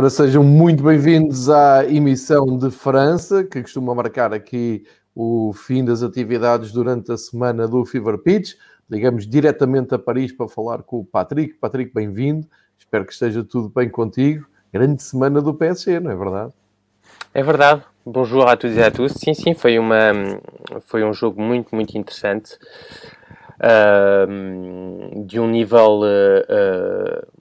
[0.00, 4.82] Ora, sejam muito bem-vindos à emissão de França, que costuma marcar aqui
[5.14, 8.54] o fim das atividades durante a semana do Fever Pitch.
[8.90, 11.52] Ligamos diretamente a Paris para falar com o Patrick.
[11.52, 12.48] Patrick, bem-vindo.
[12.78, 14.46] Espero que esteja tudo bem contigo.
[14.72, 16.52] Grande semana do PSG, não é verdade?
[17.34, 17.82] É verdade.
[18.06, 19.12] Bonjour a todos e a tous.
[19.12, 20.12] Sim, sim, foi, uma,
[20.86, 22.54] foi um jogo muito, muito interessante.
[23.58, 27.39] Uh, de um nível uh, uh,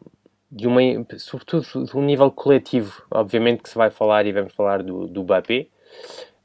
[0.51, 0.81] de uma,
[1.17, 3.03] sobretudo de um nível coletivo.
[3.11, 5.67] Obviamente que se vai falar e vamos falar do, do Mbappé,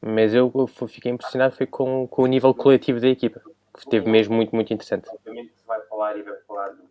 [0.00, 0.52] mas eu,
[0.88, 3.41] fiquei impressionado foi com, com o nível coletivo da equipa,
[3.78, 5.08] que teve mesmo muito, muito interessante.
[5.11, 6.84] Obviamente que se vai falar e vamos falar do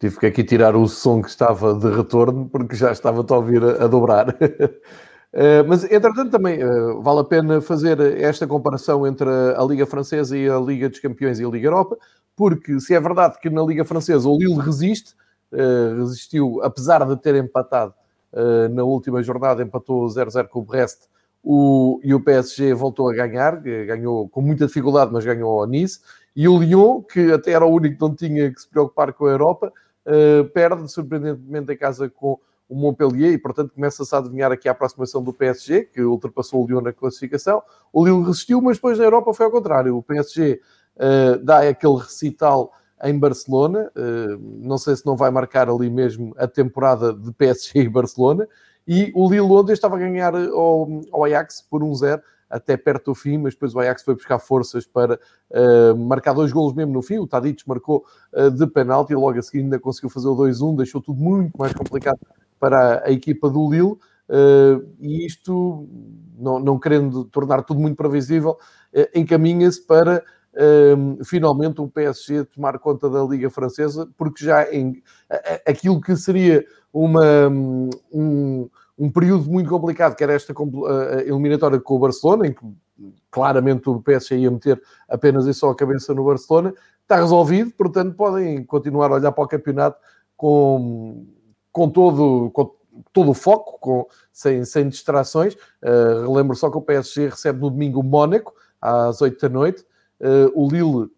[0.00, 3.62] Tive que aqui tirar o som que estava de retorno, porque já estava a ouvir
[3.62, 4.30] a, a dobrar.
[4.30, 10.38] Uh, mas, entretanto, também uh, vale a pena fazer esta comparação entre a Liga Francesa
[10.38, 11.98] e a Liga dos Campeões e a Liga Europa,
[12.40, 15.14] porque se é verdade que na Liga Francesa o Lille resiste,
[15.52, 17.92] uh, resistiu, apesar de ter empatado
[18.72, 21.00] na última jornada, empatou 0-0 com o Brest,
[21.42, 25.98] o, e o PSG voltou a ganhar, ganhou com muita dificuldade, mas ganhou ao Nice,
[26.36, 29.26] e o Lyon, que até era o único que não tinha que se preocupar com
[29.26, 29.72] a Europa,
[30.54, 35.20] perde surpreendentemente em casa com o Montpellier e, portanto, começa-se a adivinhar aqui a aproximação
[35.20, 37.60] do PSG, que ultrapassou o Lyon na classificação.
[37.92, 39.96] O Lille resistiu, mas depois na Europa foi ao contrário.
[39.96, 40.60] O PSG
[41.42, 46.46] dá aquele recital em Barcelona, uh, não sei se não vai marcar ali mesmo a
[46.46, 48.46] temporada de PSG e Barcelona,
[48.86, 53.14] e o Lille ontem estava a ganhar ao, ao Ajax por 1-0, até perto do
[53.14, 55.18] fim, mas depois o Ajax foi buscar forças para
[55.50, 57.18] uh, marcar dois golos mesmo no fim.
[57.18, 60.76] O Tadic marcou uh, de penalti e logo a seguir ainda conseguiu fazer o 2-1,
[60.76, 62.18] deixou tudo muito mais complicado
[62.58, 63.92] para a equipa do Lille.
[64.28, 65.86] Uh, e isto,
[66.36, 68.58] não, não, querendo tornar tudo muito previsível,
[69.14, 70.24] encaminha-se para
[70.54, 75.02] uh, finalmente o PSG tomar conta da Liga Francesa, porque já em
[75.66, 77.48] aquilo que seria uma,
[78.12, 78.68] um,
[78.98, 80.52] um período muito complicado, que era esta
[81.24, 82.64] eliminatória com o Barcelona, em que
[83.30, 88.14] claramente o PSG ia meter apenas e só a cabeça no Barcelona, está resolvido, portanto
[88.14, 89.98] podem continuar a olhar para o campeonato
[90.36, 91.26] com
[91.72, 92.74] com todo, com
[93.12, 95.54] todo o foco, com, sem, sem distrações.
[95.82, 99.84] Uh, relembro só que o PSG recebe no domingo o Mónaco, às 8 da noite.
[100.20, 101.10] Uh, o Lille,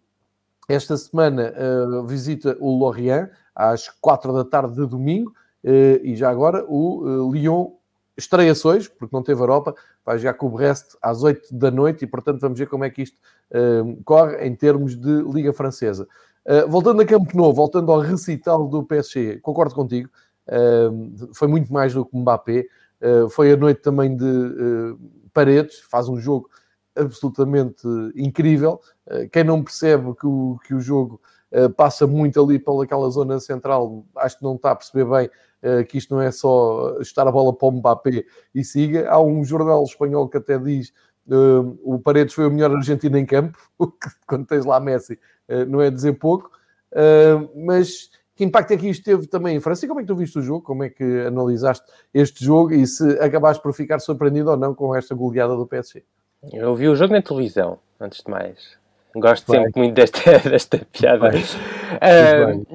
[0.67, 5.33] esta semana, uh, visita o Lorient, às 4 da tarde de domingo.
[5.63, 7.71] e já agora o Lyon
[8.17, 9.75] estreia-se hoje, porque não teve Europa,
[10.05, 12.89] vai jogar com o Brest às 8 da noite e, portanto, vamos ver como é
[12.89, 13.17] que isto
[14.03, 16.07] corre em termos de Liga Francesa.
[16.67, 20.09] voltando a Campo Novo, voltando ao recital do PSG, concordo contigo,
[21.33, 22.65] foi muito mais do que Mbappé.
[23.03, 24.97] Uh, foi a noite também de uh,
[25.33, 26.49] Paredes, faz um jogo
[26.95, 28.79] absolutamente incrível.
[29.07, 31.21] Uh, quem não percebe que o, que o jogo
[31.77, 35.29] passa muito ali pelaquela zona central, acho que não está a perceber bem
[35.87, 39.07] que isto não é só estar a bola para o Mbappé e siga.
[39.07, 40.91] Há um jornal espanhol que até diz
[41.27, 43.59] uh, o Paredes foi o melhor argentino em campo,
[44.25, 45.19] quando tens lá Messi,
[45.67, 46.49] não é dizer pouco,
[47.55, 49.85] mas que impacto é que isto teve também em França?
[49.85, 50.61] E como é que tu viste o jogo?
[50.61, 54.95] Como é que analisaste este jogo e se acabaste por ficar surpreendido ou não com
[54.95, 56.03] esta goleada do PSG?
[56.51, 58.81] Eu vi o jogo na televisão, antes de mais.
[59.15, 59.63] Gosto bem.
[59.63, 61.29] sempre muito desta, desta piada.
[61.29, 62.65] Uh, uh,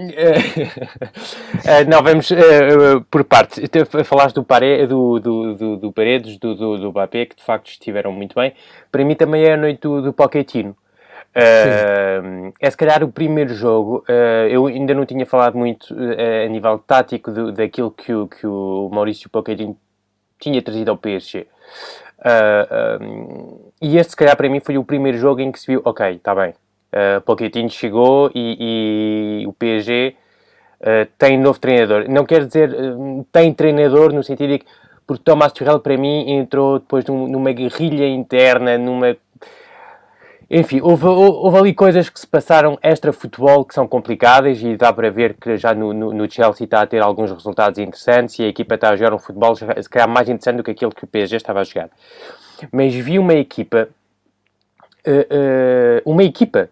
[1.89, 3.69] não, vamos uh, por partes.
[4.05, 7.69] Falaste do, Paré, do, do, do, do Paredes, do, do, do Bapé, que de facto
[7.69, 8.55] estiveram muito bem.
[8.91, 10.77] Para mim também é a noite do, do Pochettino.
[11.37, 14.05] Uh, é se calhar o primeiro jogo.
[14.09, 18.27] Uh, eu ainda não tinha falado muito uh, a nível tático do, daquilo que o,
[18.27, 19.77] que o Maurício Pochettino
[20.39, 21.47] tinha trazido ao PSG.
[23.81, 26.15] E este, se calhar, para mim foi o primeiro jogo em que se viu: ok,
[26.15, 26.55] está bem.
[26.91, 30.17] Uh, Pochettino chegou e, e o PSG
[31.19, 32.09] tem novo treinador.
[32.09, 32.71] Não quer dizer
[33.33, 34.67] tem treinador no sentido de que,
[35.05, 39.17] porque Thomas Tuchel, para mim, entrou depois num, numa guerrilha interna, numa
[40.51, 45.11] enfim, houve, houve, ali coisas que se passaram extra-futebol que são complicadas e dá para
[45.11, 48.49] ver que já no, no, no, Chelsea está a ter alguns resultados interessantes e a
[48.49, 51.07] equipa está a jogar um futebol se calhar mais interessante do que aquele que o
[51.07, 51.91] PSG estava a jogar.
[52.73, 53.91] Mas vi uma equipa,
[55.07, 56.71] uh, uh, uma equipa,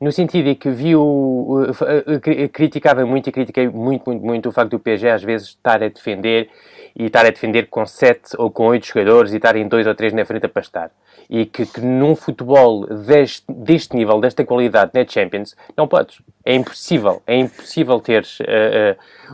[0.00, 4.70] no sentido de que viu, uh, criticava muito e critiquei muito, muito, muito o facto
[4.70, 6.48] do PSG às vezes estar a defender
[6.96, 10.12] e estar a defender com sete ou com oito jogadores e estarem dois ou três
[10.12, 10.90] na frente a pastar.
[11.28, 16.20] E que, que num futebol deste, deste nível, desta qualidade na Champions, não podes.
[16.44, 17.22] É impossível.
[17.26, 18.44] É impossível teres uh,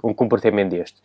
[0.03, 1.03] uh, um comportamento deste.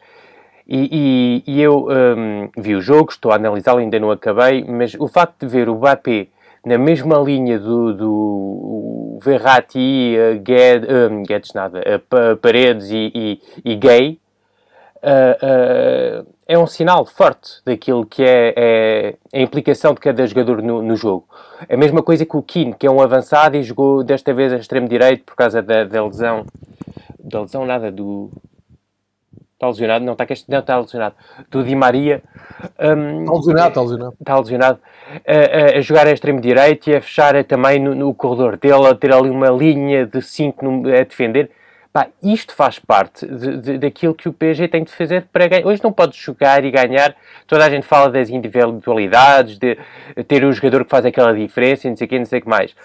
[0.68, 4.96] E, e, e eu um, vi o jogo, estou a analisá-lo, ainda não acabei, mas
[4.96, 6.28] o facto de ver o Mbappé
[6.66, 13.42] na mesma linha do, do Verratti, uh, Guedes, uh, Guedes nada, uh, Paredes e, e,
[13.64, 14.20] e Gay,
[15.04, 20.82] uh, é um sinal forte daquilo que é, é a implicação de cada jogador no,
[20.82, 21.28] no, jogo.
[21.68, 24.58] A mesma coisa que o Keane, que é um avançado e jogou desta vez a
[24.58, 26.46] extremo-direito por causa da, da lesão.
[27.20, 28.32] Da lesão nada, do...
[29.54, 30.06] Está lesionado?
[30.06, 31.16] Não, está, não, está lesionado.
[31.50, 32.22] Do Di Maria.
[32.80, 34.16] Um, está lesionado, está lesionado.
[34.20, 34.80] Está lesionado.
[35.26, 38.94] A, a, a jogar a extremo-direito e a fechar também no, no corredor dele, a
[38.94, 41.50] ter ali uma linha de 5 a defender
[41.96, 45.66] Pá, isto faz parte de, de, daquilo que o PSG tem de fazer para ganhar.
[45.66, 47.16] Hoje não pode jogar e ganhar.
[47.48, 49.78] Toda a gente fala das individualidades, de
[50.28, 52.50] ter um jogador que faz aquela diferença, não sei o que, não sei o que
[52.50, 52.76] mais.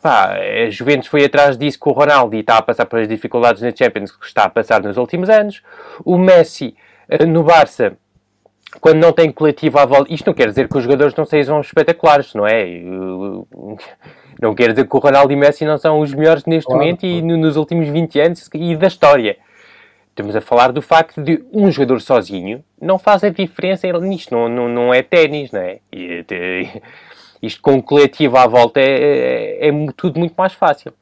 [0.00, 3.60] Pá, a Juventus foi atrás disso com o Ronaldo e está a passar pelas dificuldades
[3.60, 5.60] na Champions que está a passar nos últimos anos.
[6.04, 6.76] O Messi
[7.08, 7.96] eh, no Barça,
[8.80, 11.60] quando não tem coletivo à volta, isto não quer dizer que os jogadores não sejam
[11.60, 12.64] espetaculares, não é?
[14.42, 17.00] Não quer dizer que o Ronaldo e Messi não são os melhores neste claro, momento
[17.00, 17.14] claro.
[17.14, 19.38] e no, nos últimos 20 anos e da história.
[20.10, 24.48] Estamos a falar do facto de um jogador sozinho não faz a diferença nisto, não,
[24.48, 25.78] não, não é ténis, não é?
[25.92, 26.26] E,
[27.40, 30.92] isto com o coletivo à volta é, é, é tudo muito mais fácil.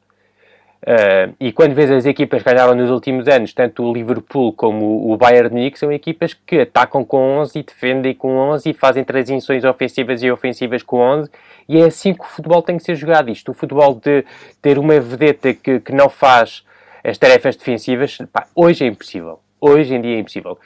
[0.82, 5.12] Uh, e quando vês as equipas que ganharam nos últimos anos, tanto o Liverpool como
[5.12, 9.04] o Bayern Munique, são equipas que atacam com 11 e defendem com 11 e fazem
[9.04, 11.30] transições ofensivas e ofensivas com 11
[11.68, 13.30] e é assim que o futebol tem que ser jogado.
[13.30, 14.24] Isto, o futebol de
[14.62, 16.64] ter uma vedeta que, que não faz
[17.04, 19.38] as tarefas defensivas, pá, hoje é impossível.
[19.60, 20.58] Hoje em dia é impossível.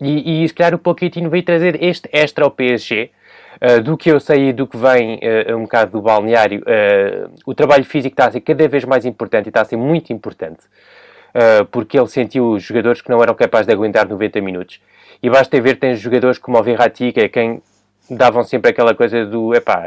[0.00, 3.10] E, e se calhar o Pochettino veio trazer este extra ao PSG,
[3.56, 5.18] Uh, do que eu sei e do que vem
[5.48, 9.06] uh, um bocado do balneário, uh, o trabalho físico está a ser cada vez mais
[9.06, 10.60] importante e está a ser muito importante,
[11.70, 14.80] porque ele sentiu os jogadores que não eram capazes de aguentar 90 minutos.
[15.22, 17.62] E basta ver, tem jogadores como o Verratti, que é quem
[18.08, 19.84] davam sempre aquela coisa do, epá,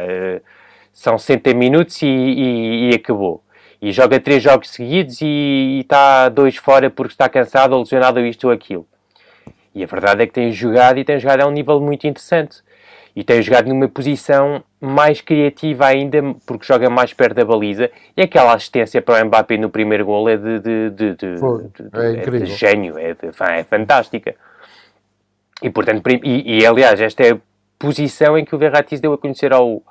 [0.93, 3.43] são 60 minutos e, e, e, acabou.
[3.81, 8.25] E joga três jogos seguidos e, está dois fora porque está cansado ou lesionado ou
[8.27, 8.85] isto ou aquilo.
[9.73, 12.61] E a verdade é que tem jogado e tem jogado a um nível muito interessante
[13.15, 18.21] e tem jogado numa posição mais criativa ainda, porque joga mais perto da baliza, e
[18.21, 21.25] aquela assistência para o Mbappé no primeiro gol é de, de, de, de,
[21.93, 24.35] é é gênio, é, é, fantástica.
[25.61, 27.37] E, portanto, e, e, aliás, esta é a
[27.77, 29.83] posição em que o Verratti deu a conhecer ao,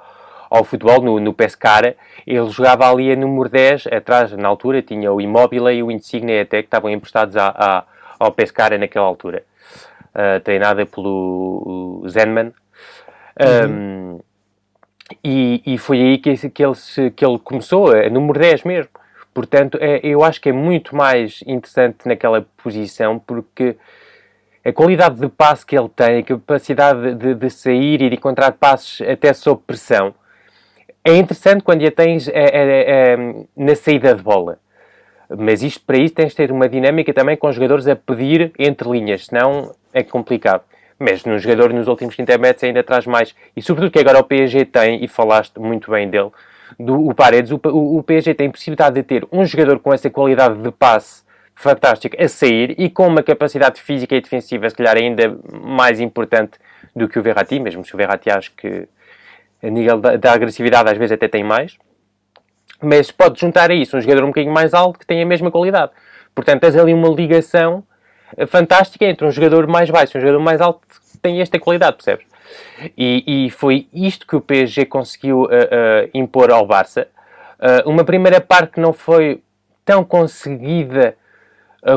[0.48, 5.12] ao futebol, no, no Pescara, ele jogava ali a número 10, atrás, na altura, tinha
[5.12, 7.84] o Immobile e o Insigne até, que estavam emprestados a, a,
[8.18, 9.44] ao Pescara naquela altura.
[10.14, 12.52] Uh, treinada pelo Zenman,
[13.38, 14.14] Uhum.
[14.14, 14.20] Um,
[15.25, 18.90] e, e, foi aí que, que, ele, se, que ele começou, a número 10 mesmo.
[19.33, 23.76] Portanto, é, eu acho que é muito mais interessante naquela posição porque
[24.64, 28.52] a qualidade de passe que ele tem, a capacidade de, de sair e de encontrar
[28.52, 30.14] passes até sob pressão,
[31.04, 33.16] é interessante quando a tens é, é, é,
[33.57, 34.59] na saída de bola.
[35.38, 38.52] Mas isto para isso tens de ter uma dinâmica também com os jogadores a pedir
[38.59, 40.62] entre linhas, senão é complicado
[40.99, 43.35] mas no jogador nos últimos 30 metros ainda traz mais.
[43.57, 46.31] E sobretudo que agora o PSG tem, e falaste muito bem dele,
[46.78, 50.11] do o Paredes, o, o, o PSG tem possibilidade de ter um jogador com essa
[50.11, 51.23] qualidade de passe
[51.55, 56.52] fantástica a sair e com uma capacidade física e defensiva, se calhar ainda mais importante
[56.95, 58.88] do que o Verratti, mesmo se o Verratti acho que
[59.62, 61.76] a nível da, da agressividade às vezes até tem mais.
[62.81, 65.50] Mas pode juntar a isso um jogador um bocadinho mais alto que tem a mesma
[65.50, 65.90] qualidade.
[66.33, 67.83] Portanto, tens ali uma ligação
[68.47, 71.97] fantástica entre um jogador mais baixo e um jogador mais alto que tem esta qualidade,
[71.97, 72.26] percebes?
[72.97, 77.08] E, e foi isto que o PSG conseguiu uh, uh, impor ao Barça.
[77.58, 79.42] Uh, uma primeira parte que não foi
[79.85, 81.16] tão conseguida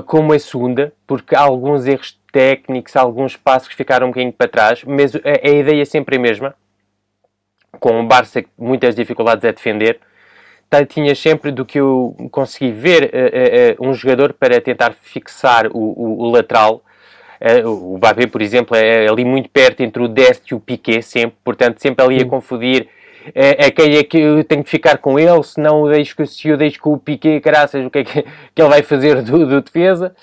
[0.06, 4.48] como a segunda, porque há alguns erros técnicos, alguns passos que ficaram um bocadinho para
[4.48, 6.54] trás, mas a, a ideia é sempre a mesma.
[7.80, 10.00] Com o Barça muitas dificuldades a defender,
[10.86, 15.78] tinha sempre do que eu consegui ver uh, uh, um jogador para tentar fixar o,
[15.78, 16.82] o, o lateral.
[17.66, 21.36] O Mbappé, por exemplo, é ali muito perto entre o Dest e o Piquet, sempre,
[21.44, 22.88] portanto, sempre ali a confundir
[23.34, 25.86] é, é quem é que eu tenho que ficar com ele, se não
[26.28, 28.24] se eu deixo com o Piquet, caraças, o que é que,
[28.54, 30.16] que ele vai fazer do, do defesa?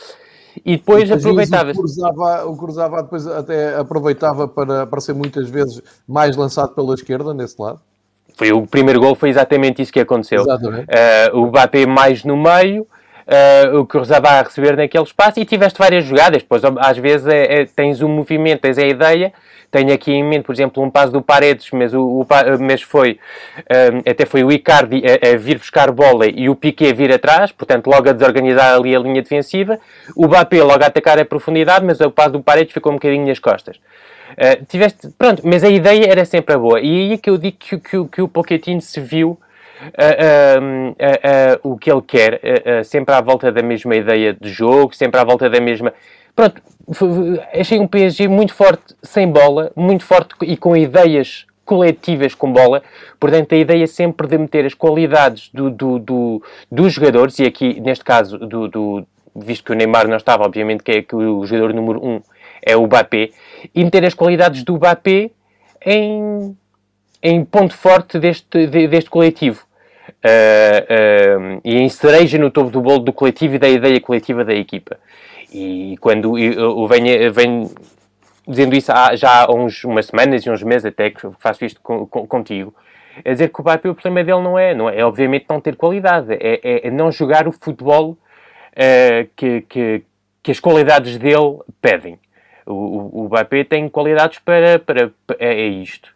[0.65, 1.71] E depois, depois aproveitava.
[1.71, 6.95] O cruzava, o cruzava depois até aproveitava para, para ser muitas vezes mais lançado pela
[6.95, 7.81] esquerda, nesse lado
[8.39, 10.45] foi o primeiro gol foi exatamente isso que aconteceu.
[10.45, 12.87] Uh, o Mbappé mais no meio,
[13.27, 16.43] uh, o Cruzava a receber naquele espaço e tiveste várias jogadas.
[16.43, 19.33] Depois, às vezes, é, é, tens um movimento, tens a ideia.
[19.71, 22.27] Tenho aqui em mente, por exemplo, um passo do Paredes, mas, o, o
[22.59, 23.19] mas foi
[23.93, 27.13] um, eh, até foi o Icardi a, a, vir buscar bola e o Piquet vir
[27.13, 29.79] atrás, portanto, logo a desorganizar ali a linha defensiva.
[30.17, 33.27] O Mbappé logo a atacar a profundidade, mas o passo do Paredes ficou um bocadinho
[33.27, 33.79] nas costas.
[34.33, 36.81] Uh, tiveste, pronto, mas a ideia era sempre a boa.
[36.81, 41.71] E aí é que eu digo que, que, que o Pochettino se viu uh, uh,
[41.71, 42.41] o que ele quer,
[42.85, 45.93] sempre à volta da mesma ideia de jogo, sempre à volta da mesma.
[46.35, 46.61] pronto,
[47.53, 52.83] achei um PSG muito forte sem bola, muito forte e com ideias coletivas com bola.
[53.21, 56.43] Portanto, a ideia sempre de meter as qualidades do, do, do
[56.73, 59.07] dos jogadores, e aqui, neste caso, do, do,
[59.37, 62.23] visto que o Neymar não estava, obviamente que, é, o jogador número um
[62.69, 63.31] é o Mbappé,
[63.75, 65.31] e meter as qualidades do Mbappé
[65.85, 66.57] em,
[67.23, 69.67] em ponto forte deste, deste coletivo.
[70.09, 74.45] Uh, uh, e em cereja no topo do bolo do coletivo e da ideia coletiva
[74.45, 74.99] da equipa.
[75.53, 77.71] E quando eu venho, venho
[78.47, 81.81] dizendo isso há, já há uns, umas semanas e uns meses até que faço isto
[81.83, 82.75] com, com, contigo,
[83.25, 85.61] é dizer que o Mbappé o problema dele não é, não é, é obviamente não
[85.61, 90.03] ter qualidade, é, é, é não jogar o futebol uh, que, que,
[90.43, 92.19] que, as qualidades dele pedem.
[92.69, 96.15] O, o, Mbappé tem qualidades para, para, é, é, isto.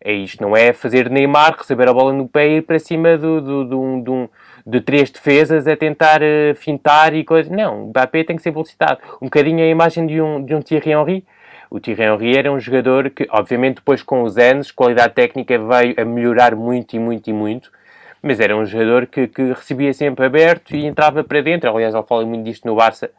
[0.00, 3.18] É isto, não é fazer Neymar, receber a bola no pé e ir para cima
[3.18, 4.30] do, do, do, do,
[4.64, 7.50] de três defesas a tentar uh, fintar e coisas.
[7.50, 9.00] Não, o Mbappé tem que ser velocidade.
[9.20, 11.24] Um bocadinho a imagem de um, de um Thierry Henry,
[11.70, 15.94] o Thierry Henry era um jogador que, obviamente, depois com os anos, qualidade técnica veio
[15.98, 17.70] a melhorar muito e muito e muito,
[18.22, 21.68] mas era um jogador que, que recebia sempre aberto e entrava para dentro.
[21.70, 23.10] Aliás, ele fala muito disto no Barça,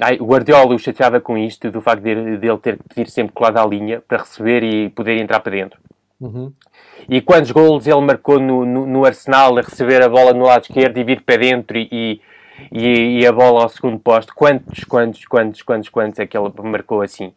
[0.00, 3.32] ai, o Guardiola o chateava com isto, do facto dele, dele ter que pedir sempre
[3.32, 5.80] colado à linha para receber e poder entrar para dentro.
[6.20, 6.52] Uhum.
[7.08, 10.62] E quantos golos ele marcou no, no, no, Arsenal a receber a bola no lado
[10.62, 12.20] esquerdo e vir para dentro e,
[12.72, 16.52] e, e, a bola ao segundo posto, quantos, quantos, quantos, quantos, quantos é que ele
[16.62, 17.32] marcou assim?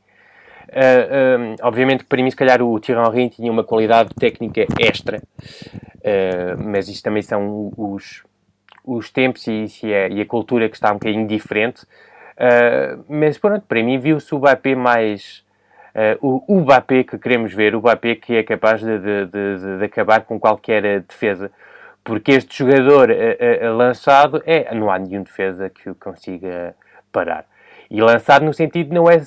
[0.70, 4.66] Uh, ah, um, obviamente para mim, se calhar, o Thierry Henry tinha uma qualidade técnica
[4.80, 8.24] extra, uh, mas isto também são os,
[8.84, 11.84] os tempos e, a, e a cultura que está um bocadinho diferente.
[12.34, 15.44] Uh, mas pronto, para mim viu-se o Mbappé mais.
[16.22, 19.86] Uh, o, Mbappé que queremos ver, o Mbappé que é capaz de, de, de, de
[19.86, 21.52] acabar com qualquer defesa
[22.04, 26.76] porque este jogador uh, lançado é, não há nenhum defesa que o consiga
[27.12, 27.46] parar.
[27.90, 29.22] E lançado no sentido não é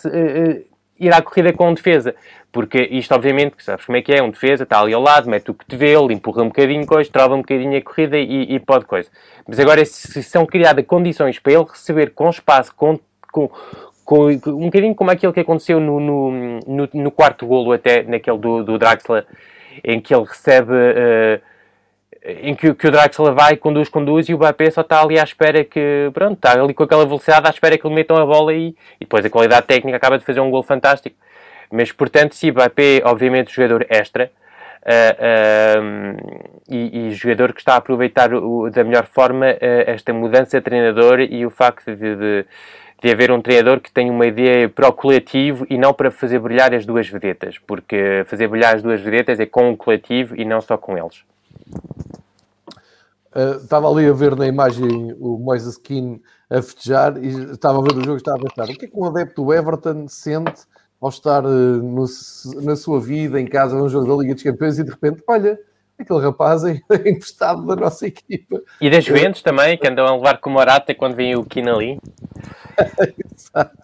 [0.98, 2.14] ir à corrida com um defesa,
[2.52, 5.50] porque isto obviamente, sabes como é que é, um defesa está ali ao lado, mete
[5.50, 9.10] o cotovelo, empurra um bocadinho coisa, trava um bocadinho a corrida e, e pode coisa.
[9.46, 12.98] Mas agora se são criadas condições para ele receber com espaço, com,
[13.32, 13.50] com,
[14.04, 16.30] com um bocadinho como aquilo que aconteceu no, no,
[16.66, 19.26] no, no quarto golo até, naquele do, do Draxler,
[19.82, 20.72] em que ele recebe...
[20.72, 21.53] Uh,
[22.25, 25.23] em que, que o Draxler vai, conduz, conduz e o Mbappé só está ali à
[25.23, 28.54] espera que, pronto, está ali com aquela velocidade à espera que lhe metam a bola
[28.54, 31.16] e, e depois a qualidade técnica acaba de fazer um gol fantástico.
[31.71, 34.31] Mas, portanto, se o Mbappé, obviamente, jogador extra
[34.85, 40.12] uh, uh, e, e, jogador que está a aproveitar o, da melhor forma uh, esta
[40.12, 42.47] mudança de treinador e o facto de, de,
[43.02, 46.38] de, haver um treinador que tem uma ideia para o coletivo e não para fazer
[46.38, 50.45] brilhar as duas vedetas, porque fazer brilhar as duas vedetas é com o coletivo e
[50.45, 51.23] não só com eles.
[53.34, 57.82] Uh, estava ali a ver na imagem o Moises Keane a festejar e estava a
[57.82, 60.06] ver o jogo e estava a pensar o que é que um adepto do Everton
[60.06, 60.62] sente
[61.00, 62.04] ao estar uh, no,
[62.62, 65.58] na sua vida, em casa, num jogo da Liga dos Campeões e de repente, olha,
[65.99, 66.80] aquele rapaz é
[67.11, 68.62] emprestado da nossa equipa.
[68.80, 71.70] E das Juventus também, que andam a levar com o Morata quando vem o Keane
[71.70, 71.99] ali.
[73.34, 73.76] Exato.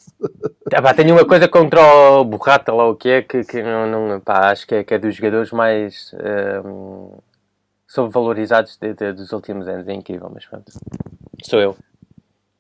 [0.73, 4.21] Ah, tenho uma coisa contra o Burrata lá o que é, que, que não, não
[4.21, 6.12] pá, acho que é, que é dos jogadores mais...
[6.12, 7.21] Uh,
[7.91, 9.87] sobrevalorizados de, de, dos últimos anos.
[9.89, 10.73] É incrível, mas pronto.
[11.43, 11.77] Sou eu.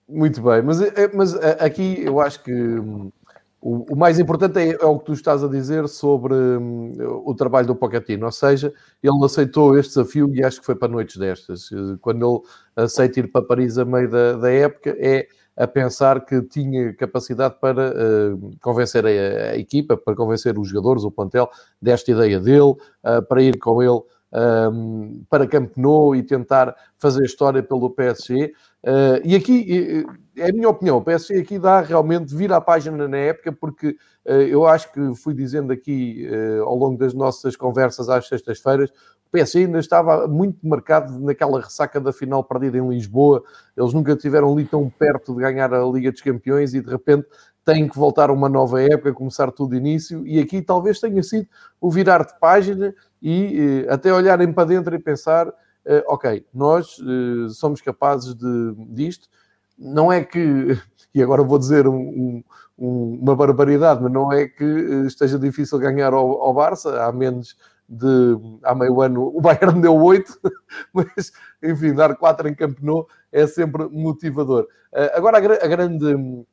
[0.08, 3.12] Muito bem, mas, é, mas é, aqui eu acho que hum,
[3.60, 6.90] o, o mais importante é, é, o que tu estás a dizer sobre um,
[7.24, 10.88] o trabalho do Pochettino, ou seja, ele aceitou este desafio e acho que foi para
[10.88, 11.68] noites destas.
[12.00, 16.42] Quando ele aceita ir para Paris a meio da, da época, é a pensar que
[16.42, 19.08] tinha capacidade para uh, convencer a,
[19.52, 21.48] a, equipa, para convencer os jogadores, o plantel,
[21.80, 22.72] desta ideia dele,
[23.04, 24.00] uh, para ir com ele
[24.32, 28.52] um, para Camp Nou e tentar fazer história pelo PSG.
[28.82, 30.04] Uh, e aqui,
[30.36, 33.96] é a minha opinião, o PSG aqui dá realmente, vira a página na época, porque
[34.24, 38.90] uh, eu acho que fui dizendo aqui uh, ao longo das nossas conversas às sextas-feiras,
[38.90, 43.44] o PSG ainda estava muito marcado naquela ressaca da final perdida em Lisboa.
[43.76, 47.28] Eles nunca tiveram ali tão perto de ganhar a Liga dos Campeões e de repente
[47.64, 50.26] têm que voltar a uma nova época, começar tudo de início.
[50.26, 51.48] E aqui talvez tenha sido
[51.80, 55.52] o virar de página e eh, até olharem para dentro e pensar:
[55.84, 59.28] eh, ok, nós eh, somos capazes de, disto.
[59.78, 60.40] Não é que,
[61.14, 62.42] e agora vou dizer um,
[62.78, 64.64] um, uma barbaridade, mas não é que
[65.06, 67.56] esteja difícil ganhar ao, ao Barça, há menos
[67.88, 68.06] de
[68.62, 70.40] há meio ano o Bayern deu 8,
[70.94, 74.66] mas enfim, dar 4 em Camp Nou é sempre motivador.
[75.14, 76.44] Agora a, a grande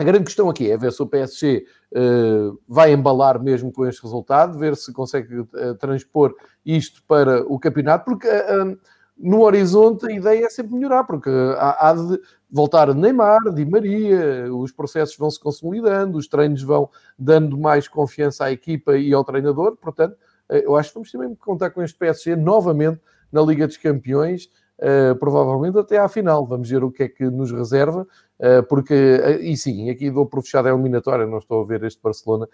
[0.00, 3.84] a grande questão aqui é ver se o PSG uh, eh, vai embalar mesmo com
[3.84, 8.78] este resultado, ver se consegue uh, transpor isto para o campeonato, porque uh,
[9.18, 11.28] no horizonte a ideia é sempre melhorar, porque
[11.58, 12.18] há, há de
[12.50, 16.88] voltar Neymar, Di Maria, os processos vão se consolidando, os treinos vão
[17.18, 20.16] dando mais confiança à equipa e ao treinador, portanto,
[20.48, 24.48] eu acho que vamos também contar com este PSG novamente na Liga dos Campeões,
[24.80, 26.46] uh, provavelmente até à final.
[26.46, 28.06] Vamos ver o que é que nos reserva,
[28.38, 31.84] uh, porque, uh, e sim, aqui dou por fechada a eliminatória, não estou a ver
[31.84, 32.48] este Barcelona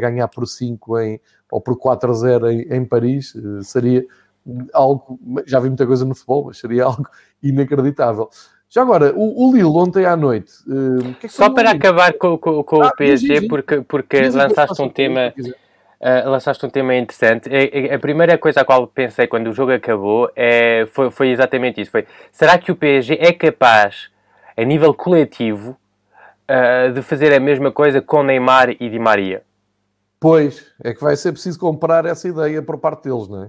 [0.00, 4.06] ganhar por 5 em, ou por 4 a 0 em, em Paris, seria
[4.72, 7.08] algo, já vi muita coisa no futebol, mas seria algo
[7.42, 8.28] inacreditável.
[8.68, 10.52] Já agora, o, o Lille ontem à noite.
[10.64, 14.80] Que é que Só para acabar com, com, com ah, o PSG, porque, porque lançaste
[14.80, 15.32] um tema.
[16.04, 17.48] Uh, lançaste um tema interessante.
[17.48, 21.80] A, a, primeira coisa a qual pensei quando o jogo acabou é, foi, foi exatamente
[21.80, 21.90] isso.
[21.90, 24.10] Foi, será que o PSG é capaz,
[24.54, 25.74] a nível coletivo,
[26.44, 29.42] uh, de fazer a mesma coisa com Neymar e Di Maria?
[30.20, 33.48] Pois, é que vai ser preciso comprar essa ideia por parte deles, não é?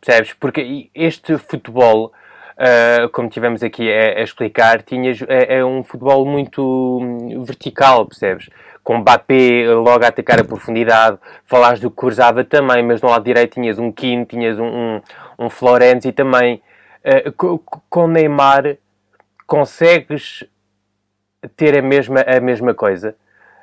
[0.00, 0.32] Percebes?
[0.32, 2.12] Porque este futebol,
[2.56, 8.04] uh, como tivemos aqui a, a explicar, tinhas, é, é, um futebol muito hum, vertical,
[8.06, 8.50] percebes?
[8.84, 13.54] Com Mbappé logo a atacar a profundidade, falaste do cruzava também, mas no lado direito
[13.54, 15.00] tinhas um Kim, tinhas um, um,
[15.38, 16.62] um Florenzi também.
[17.02, 18.76] Uh, com, com Neymar
[19.46, 20.44] consegues
[21.56, 23.16] ter a mesma, a mesma coisa.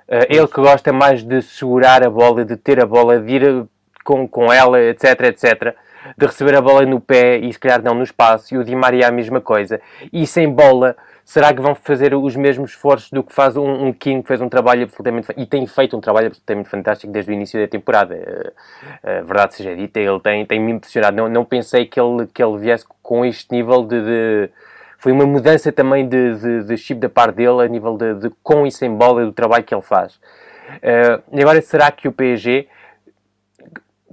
[0.07, 3.65] Uh, ele que gosta mais de segurar a bola, de ter a bola, de ir
[4.03, 5.75] com, com ela, etc, etc
[6.17, 8.75] de receber a bola no pé e se calhar não no espaço, e o Di
[8.75, 9.79] Maria a mesma coisa.
[10.11, 13.93] E sem bola, será que vão fazer os mesmos esforços do que faz um, um
[13.93, 17.33] King que fez um trabalho absolutamente e tem feito um trabalho absolutamente fantástico desde o
[17.33, 18.15] início da temporada.
[18.15, 21.15] Uh, a verdade seja dita, ele tem, tem me impressionado.
[21.15, 24.49] Não, não pensei que ele, que ele viesse com este nível de, de
[24.97, 28.31] foi uma mudança também de, de, de chip da parte dele a nível de, de,
[28.43, 30.13] com e sem bola do trabalho que ele faz.
[30.15, 32.67] Uh, agora, será que o PSG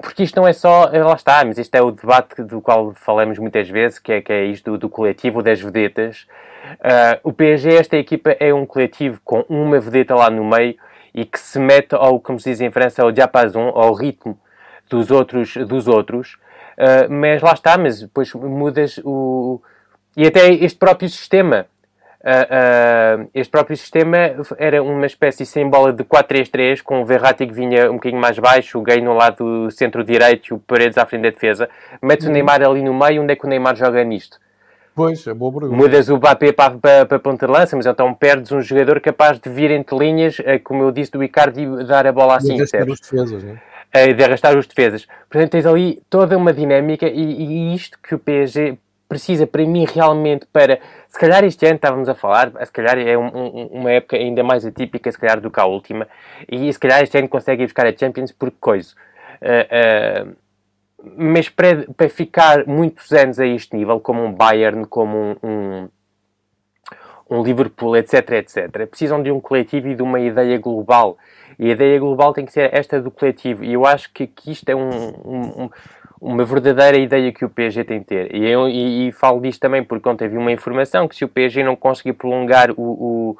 [0.00, 2.92] porque isto não é só, eh, lá está, mas isto é o debate do qual
[2.94, 6.26] falamos muitas vezes, que é, que é isto do, do coletivo das vedetas.
[6.74, 10.76] Uh, o PSG, esta equipa, é um coletivo com uma vedeta lá no meio
[11.14, 14.38] e que se mete ao, como se diz em França, ao diapason, ao ritmo
[14.88, 15.54] dos outros.
[15.54, 16.34] Dos outros.
[16.76, 19.60] Uh, mas lá está, mas depois mudas o...
[20.16, 21.66] E até este próprio sistema
[22.20, 27.46] Uh, uh, este próprio sistema era uma espécie sem bola de 4-3-3, com o Verratti
[27.46, 31.06] que vinha um bocadinho mais baixo, o Gay no lado centro-direito e o Paredes à
[31.06, 31.68] frente da defesa.
[32.02, 32.32] Metes uhum.
[32.32, 34.38] o Neymar ali no meio, onde é que o Neymar joga nisto?
[34.96, 35.76] Pois, é boa pergunta.
[35.76, 39.38] Mudas o Mbappé para, para, para ponta de lança, mas então perdes um jogador capaz
[39.38, 42.56] de vir entre linhas, uh, como eu disse, do Icardi e dar a bola assim,
[42.56, 43.60] defesas, né?
[44.12, 45.06] de arrastar os defesas.
[45.30, 48.76] Portanto, tens ali toda uma dinâmica e, e isto que o PSG
[49.08, 50.78] precisa para mim realmente para.
[51.08, 54.44] Se calhar este ano estávamos a falar, se calhar é um, um, uma época ainda
[54.44, 56.06] mais atípica, se calhar, do que a última,
[56.50, 58.94] e se calhar este ano consegue ir buscar a Champions por coisa.
[59.40, 60.36] Uh, uh,
[61.16, 65.88] mas para, para ficar muitos anos a este nível, como um Bayern, como um, um,
[67.30, 71.16] um Liverpool, etc, etc, precisam de um coletivo e de uma ideia global.
[71.58, 73.64] E a ideia global tem que ser esta do coletivo.
[73.64, 75.70] E eu acho que, que isto é um, um,
[76.20, 78.34] uma verdadeira ideia que o PSG tem de ter.
[78.34, 81.28] E, eu, e, e falo disto também porque ontem vi uma informação que se o
[81.28, 83.36] PSG não conseguir prolongar o, o,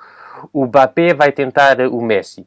[0.53, 2.47] o Mbappé, vai tentar o Messi.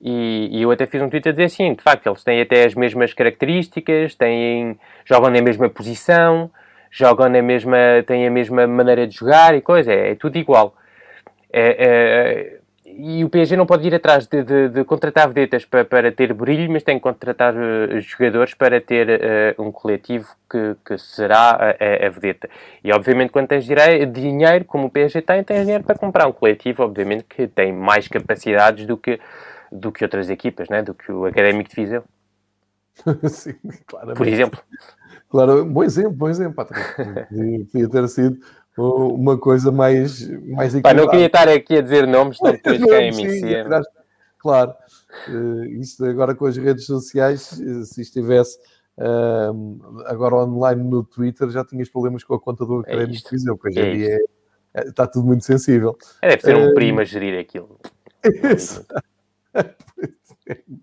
[0.00, 2.64] E, e, eu até fiz um tweet a dizer assim, de facto, eles têm até
[2.64, 6.50] as mesmas características, têm, jogam na mesma posição,
[6.90, 10.74] jogam na mesma, têm a mesma maneira de jogar e coisa, é, é tudo igual.
[11.52, 12.58] É, é,
[12.94, 16.32] e o PSG não pode ir atrás de, de, de contratar vedetas para, para, ter
[16.32, 19.08] brilho, mas tem que contratar uh, jogadores para ter
[19.58, 22.48] uh, um coletivo que, que será a, a, vedeta.
[22.82, 26.82] E obviamente, quando tens dinheiro, como o PSG tem, tens dinheiro para comprar um coletivo,
[26.82, 29.18] obviamente, que tem mais capacidades do que,
[29.70, 30.82] do que outras equipas, né?
[30.82, 32.04] do que o Académico de Viseu.
[33.28, 33.54] Sim,
[33.86, 34.18] claramente.
[34.18, 34.60] Por exemplo.
[35.30, 36.82] Claro, bom exemplo, bom exemplo, Patrick.
[37.72, 38.38] Podia ter sido
[38.76, 43.12] uma coisa mais, mais Pá, não queria estar aqui a dizer nomes, não depois quem
[43.12, 43.84] me
[44.38, 44.74] Claro,
[45.28, 48.58] uh, isto agora com as redes sociais, eh, se estivesse
[48.98, 53.30] uh, agora online no Twitter, já tinhas problemas com a conta do é Académico é
[53.30, 54.18] Viseu, porque hoje em dia
[54.74, 55.96] é, está tudo muito sensível.
[56.20, 57.78] É, deve ser um uh, primo a gerir aquilo.
[58.56, 58.84] Isso,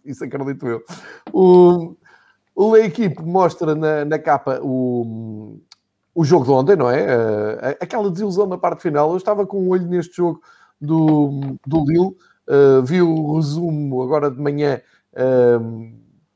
[0.06, 0.84] isso acredito eu.
[1.34, 1.96] O,
[2.56, 5.60] o equipe mostra na, na capa o,
[6.20, 7.16] o jogo de ontem, não é?
[7.16, 9.12] Uh, aquela desilusão na parte final.
[9.12, 10.42] Eu estava com um olho neste jogo
[10.80, 12.14] do, do Lille,
[12.46, 14.82] uh, vi o resumo agora de manhã
[15.14, 15.94] uh,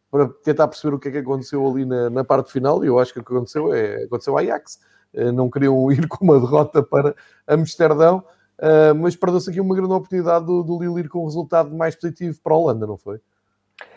[0.09, 2.81] para tentar perceber o que é que aconteceu ali na, na parte final.
[2.81, 4.79] E eu acho que o que aconteceu é aconteceu Ajax.
[5.33, 7.13] não queriam ir com uma derrota para
[7.45, 8.23] Amsterdão,
[9.01, 12.39] mas perdeu-se aqui uma grande oportunidade do, do Lille ir com um resultado mais positivo
[12.41, 13.19] para a Holanda, não foi?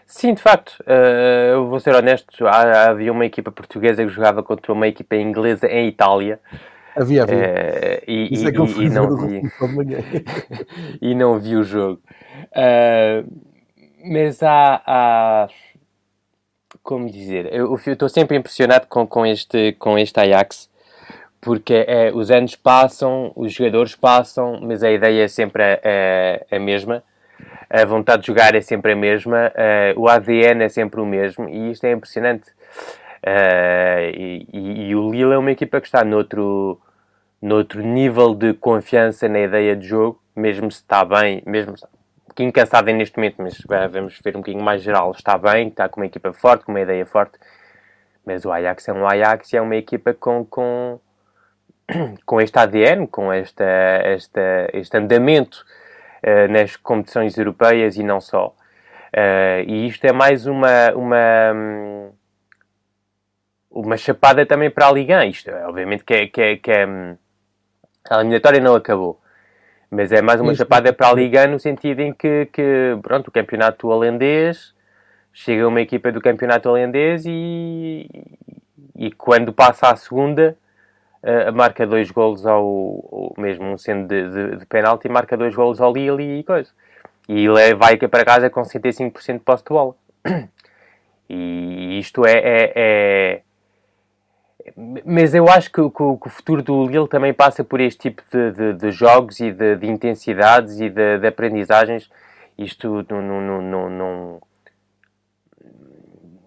[0.06, 0.78] Sim, de facto.
[0.80, 2.46] Uh, eu vou ser honesto.
[2.46, 6.38] Há, havia uma equipa portuguesa que jogava contra uma equipa inglesa em Itália.
[6.94, 7.36] Havia, havia.
[7.36, 9.42] Uh, e, Isso é que eu fui e, não vi.
[11.02, 12.00] e não vi o jogo.
[12.52, 13.28] Uh,
[14.08, 15.48] mas há, há,
[16.84, 17.52] Como dizer?
[17.52, 20.70] Eu estou sempre impressionado com, com, este, com este Ajax.
[21.40, 25.80] Porque é, os anos passam, os jogadores passam, mas a ideia é sempre a,
[26.52, 27.04] a, a mesma
[27.68, 29.52] a vontade de jogar é sempre a mesma,
[29.96, 32.48] uh, o ADN é sempre o mesmo e isto é impressionante.
[33.24, 36.80] Uh, e, e, o Lille é uma equipa que está noutro,
[37.42, 42.52] noutro nível de confiança na ideia de jogo, mesmo se está bem, mesmo um pouquinho
[42.52, 46.06] cansada neste momento, mas vamos ver um bocadinho mais geral, está bem, está com uma
[46.06, 47.36] equipa forte, com uma ideia forte,
[48.24, 51.00] mas o Ajax é um Ajax e é uma equipa com, com,
[52.24, 55.64] com este ADN, com esta, esta, este andamento
[56.48, 58.54] nas competições europeias e não só.
[59.16, 62.10] Uh, e isto é mais uma, uma,
[63.70, 65.24] uma chapada também para a Liga.
[65.24, 66.84] Isto, obviamente, que, é, que, é, que é,
[68.10, 69.20] a eliminatória não acabou.
[69.90, 70.58] Mas é mais uma Isso.
[70.58, 74.74] chapada para a Liga no sentido em que, que pronto, o campeonato holandês
[75.32, 78.08] chega uma equipa do campeonato holandês e,
[78.96, 80.56] e quando passa à segunda
[81.26, 85.92] uh, marca dois golos ao, mesmo sendo de, de, de penalti, marca dois golos ao
[85.92, 86.70] Lille e coisa.
[87.28, 89.94] E ele vai para casa com 75% de posse de bola.
[91.28, 93.42] E isto é, é, é...
[95.04, 98.22] Mas eu acho que, que, que, o futuro do Lille também passa por este tipo
[98.30, 102.08] de, de, de jogos e de, intensidades e de, aprendizagens.
[102.56, 104.42] Isto não, não, não, não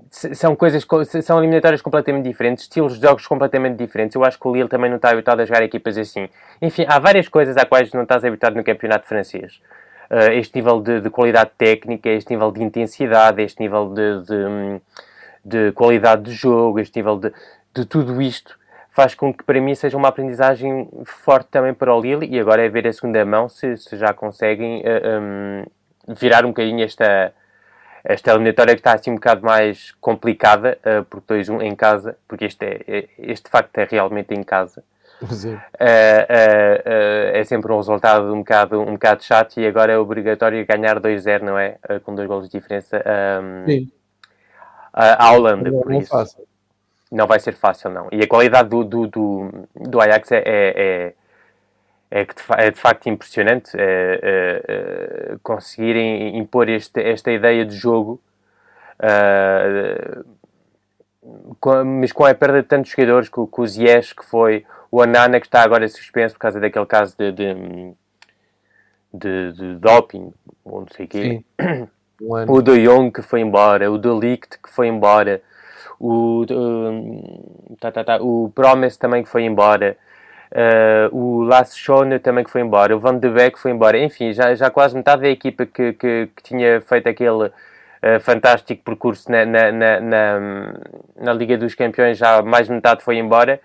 [0.09, 0.85] são coisas,
[1.23, 4.15] são eliminatórias completamente diferentes, estilos de jogos completamente diferentes.
[4.15, 6.27] Eu acho que o Lille também não está habituado a jogar equipas assim.
[6.61, 9.61] Enfim, há várias coisas a quais não estás habituado no campeonato francês.
[10.09, 14.81] Uh, este nível de, de, qualidade técnica, este nível de intensidade, este nível de, de,
[15.45, 17.31] de qualidade de jogo, este nível de,
[17.75, 18.57] de tudo isto
[18.91, 22.65] faz com que para mim seja uma aprendizagem forte também para o Lille e agora
[22.65, 25.65] é ver a segunda mão se, se já conseguem uh, eh, um,
[26.15, 27.31] virar um bocadinho esta,
[28.03, 32.45] esta eliminatória que está assim um bocado mais complicada, uh, porque 2-1 em casa, porque
[32.45, 34.83] este, é, é, este facto é realmente em casa.
[35.21, 35.59] Uh, uh,
[37.33, 41.41] é sempre um resultado um bocado, um bocado chato e agora é obrigatório ganhar 2-0,
[41.41, 41.77] não é?
[42.03, 43.03] com dois golos de diferença
[43.43, 43.91] um, Sim.
[44.93, 46.09] à Holanda, não, por não isso.
[46.09, 46.47] Fácil.
[47.11, 48.07] Não vai ser fácil, não.
[48.11, 51.13] E a qualidade do, do, do, do Ajax é, é,
[52.11, 54.19] é que é de facto impressionante é,
[54.67, 58.19] é, conseguirem impor este, esta ideia de jogo,
[61.59, 65.01] com, mas com a perda de tantos jogadores, com, com o Ziyech, que foi o
[65.01, 67.93] Anana, que está agora suspenso por causa daquele caso de, de,
[69.13, 71.43] de, de doping, ou não sei o quê.
[72.21, 75.41] O De Jong, que foi embora, o De Ligt, que foi embora,
[75.97, 79.95] o, uh, tá, tá, tá, o Promise também que foi embora.
[80.51, 84.33] Uh, o Lasse Schone também que foi embora, o Van de Beek foi embora, enfim,
[84.33, 89.31] já, já quase metade da equipa que, que, que tinha feito aquele uh, fantástico percurso
[89.31, 90.73] na, na, na, na,
[91.21, 93.61] na Liga dos Campeões, já mais metade foi embora,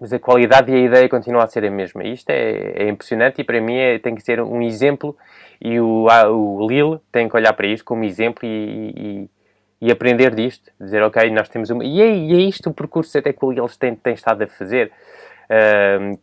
[0.00, 2.02] mas a qualidade e a ideia continua a ser a mesma.
[2.02, 5.16] Isto é, é impressionante e para mim é, tem que ser um exemplo
[5.60, 9.28] e o, o Lille tem que olhar para isto como exemplo e,
[9.80, 11.84] e, e aprender disto, dizer ok, nós temos uma...
[11.84, 14.46] E é, e é isto o percurso até que o Lille tem, tem estado a
[14.48, 14.90] fazer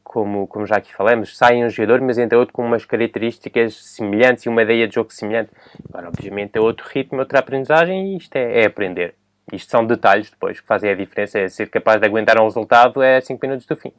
[0.04, 4.46] como, como já aqui falamos, sai um jogador, mas entre outro com umas características semelhantes
[4.46, 5.52] e uma ideia de jogo semelhante.
[5.90, 9.16] Agora, obviamente, é outro ritmo, outra aprendizagem e isto é, é aprender.
[9.52, 13.02] Isto são detalhes depois que fazem a diferença, é ser capaz de aguentar um resultado
[13.02, 13.92] é 5 minutos do fim.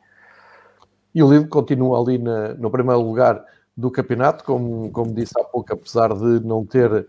[1.14, 3.44] E o Lille continua ali na, no primeiro lugar
[3.76, 7.06] do campeonato, como, como disse há pouco, apesar de não ter,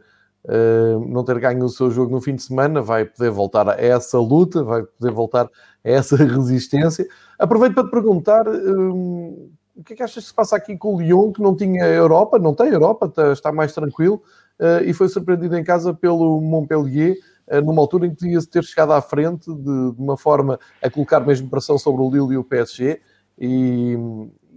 [1.08, 4.20] não ter ganho o seu jogo no fim de semana, vai poder voltar a essa
[4.20, 5.50] luta, vai poder voltar a
[5.90, 7.08] essa resistência.
[7.40, 10.96] Aproveito para te perguntar hum, o que é que achas que se passa aqui com
[10.96, 14.22] o Lyon, que não tinha Europa, não tem Europa, está, está mais tranquilo,
[14.60, 18.64] uh, e foi surpreendido em casa pelo Montpellier, uh, numa altura em que tinha ter
[18.64, 22.38] chegado à frente de, de, uma forma a colocar mesmo pressão sobre o Lille e
[22.38, 23.02] o PSG,
[23.38, 23.98] e,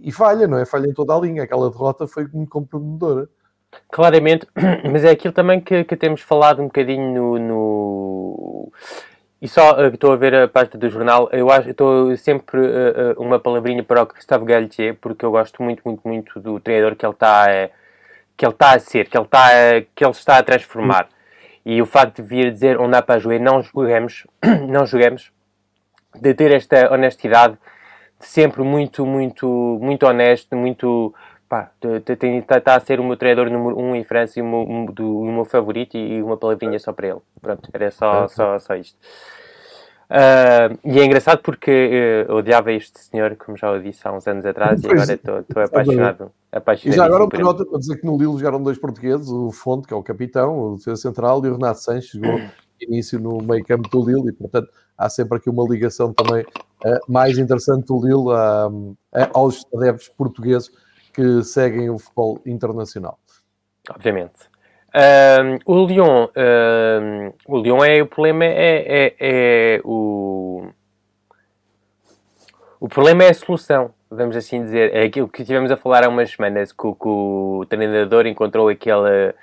[0.01, 0.65] e falha, não é?
[0.65, 1.43] Falha em toda a linha.
[1.43, 3.29] Aquela derrota foi muito comprometedora.
[3.87, 4.47] Claramente,
[4.91, 8.71] mas é aquilo também que, que temos falado um bocadinho no, no
[9.41, 13.15] e só uh, estou a ver a parte do jornal, eu acho estou sempre uh,
[13.17, 17.05] uma palavrinha para o Gustavo Galtier, porque eu gosto muito, muito, muito do treinador que
[17.05, 17.45] ele está
[18.35, 21.09] que ele está a ser, que ele está a, que ele está a transformar.
[21.65, 24.25] E o facto de vir dizer onde há para jogar, não joguemos,
[24.67, 25.31] não joguemos,
[26.15, 27.57] de ter esta honestidade,
[28.19, 29.47] de sempre muito, muito,
[29.81, 31.13] muito honesto, muito
[31.49, 31.71] pá,
[32.47, 35.31] está a ser o meu treinador número um em França e o meu, do, o
[35.31, 37.19] meu favorito e uma palavrinha só para ele.
[37.41, 38.95] Pronto, era só, só, só isto.
[40.09, 44.27] Uh, e é engraçado porque eu odiava este senhor, como já o disse há uns
[44.27, 46.31] anos atrás, pois, e agora estou apaixonado.
[46.51, 49.51] apaixonado e já agora uma nota para dizer que no Lille jogaram dois portugueses, o
[49.51, 52.41] Fonte, que é o capitão, o defesa central, e o Renato Sanches, jogou
[52.81, 56.99] início no meio campo do Lille, e portanto há sempre aqui uma ligação também uh,
[57.07, 58.97] mais interessante do Lille uh,
[59.31, 60.71] aos adeptos portugueses
[61.19, 63.19] que seguem o futebol internacional.
[63.93, 64.47] Obviamente.
[64.95, 70.69] Um, o Lyon, um, o Lyon é o problema é, é, é, o
[72.79, 74.95] o problema é a solução, vamos assim dizer.
[74.95, 79.33] É aquilo que tivemos a falar há umas semanas, que, que o treinador encontrou aquele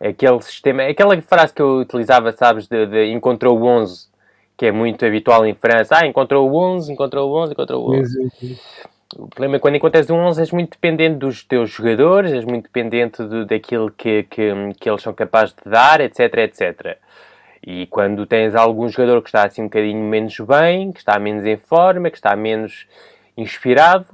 [0.00, 4.08] aquele sistema, aquela frase que eu utilizava, sabes, de, de encontrou o 11,
[4.56, 5.98] que é muito habitual em França.
[5.98, 8.10] Ah, encontrou o 11, encontrou o 11, encontrou o 11.
[8.10, 8.90] Sim, sim, sim.
[9.16, 12.64] O problema é quando encontras um 11 és muito dependente dos teus jogadores, és muito
[12.64, 16.96] dependente do, daquilo que, que, que, eles são capazes de dar, etc, etc.
[17.66, 21.44] E quando tens algum jogador que está assim um bocadinho menos bem, que está menos
[21.44, 22.86] em forma, que está menos
[23.36, 24.06] inspirado,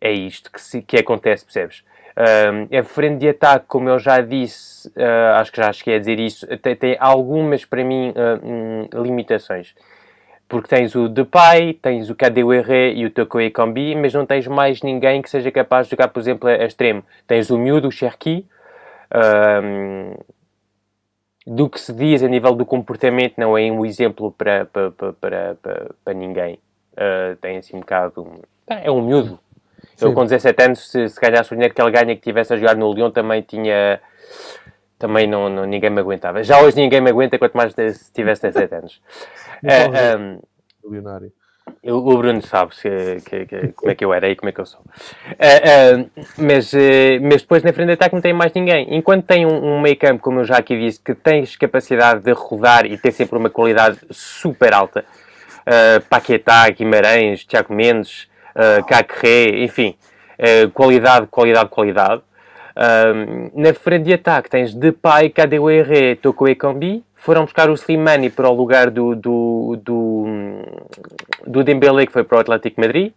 [0.00, 1.84] é isto que, se, que acontece, percebes?
[2.16, 6.18] A frente de ataque, como eu já disse, uh, acho que já cheguei a dizer
[6.18, 9.72] isso, tem, tem algumas, para mim, uh, limitações
[10.52, 14.82] porque tens o Depay, tens o KDWR e o Toko Ekambi, mas não tens mais
[14.82, 17.02] ninguém que seja capaz de jogar, por exemplo, a extremo.
[17.26, 18.46] Tens o miúdo, o Cherki,
[19.64, 20.14] um,
[21.46, 25.14] do que se diz a nível do comportamento, não é um exemplo para, para, para,
[25.54, 26.58] para, para ninguém.
[26.92, 28.42] Uh, tem assim um bocado.
[28.66, 29.38] É um miúdo.
[29.96, 30.04] Sim.
[30.04, 32.58] Eu com 17 anos, se, se ganhasse o dinheiro que ele ganha que tivesse a
[32.58, 34.02] jogar no Lyon, também tinha.
[35.02, 36.44] Também não, não, ninguém me aguentava.
[36.44, 39.02] Já hoje ninguém me aguenta, quanto mais se tivesse 17 anos.
[39.64, 40.40] Um,
[40.90, 41.32] milionário.
[41.84, 44.60] O Bruno sabe que, que, que, como é que eu era e como é que
[44.60, 44.80] eu sou.
[44.80, 48.96] Uh, uh, mas, uh, mas depois na frente de ataque não tem mais ninguém.
[48.96, 52.32] Enquanto tem um, um meio campo, como eu já aqui disse, que tens capacidade de
[52.32, 55.04] rodar e ter sempre uma qualidade super alta.
[55.60, 59.96] Uh, Paquetá, Guimarães, Tiago Mendes, uh, Cacré, enfim.
[60.74, 62.22] qualidade, qualidade, qualidade.
[63.54, 68.52] Na frente de ataque tens Depay, KDWR, Toko Ekambi foram buscar o Slimani para o
[68.52, 70.24] lugar do, do, do,
[71.46, 73.12] do Dembele, que foi para o Atlético Madrid.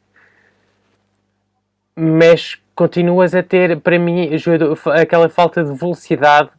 [1.96, 4.30] Mas continuas a ter, para mim,
[4.94, 6.52] aquela falta de velocidade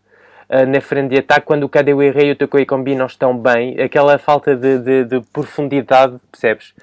[0.50, 3.80] uh, na frente de ataque quando o KDWR e o Toko Ekambi não estão bem.
[3.80, 6.74] Aquela falta de, de, de profundidade, percebes?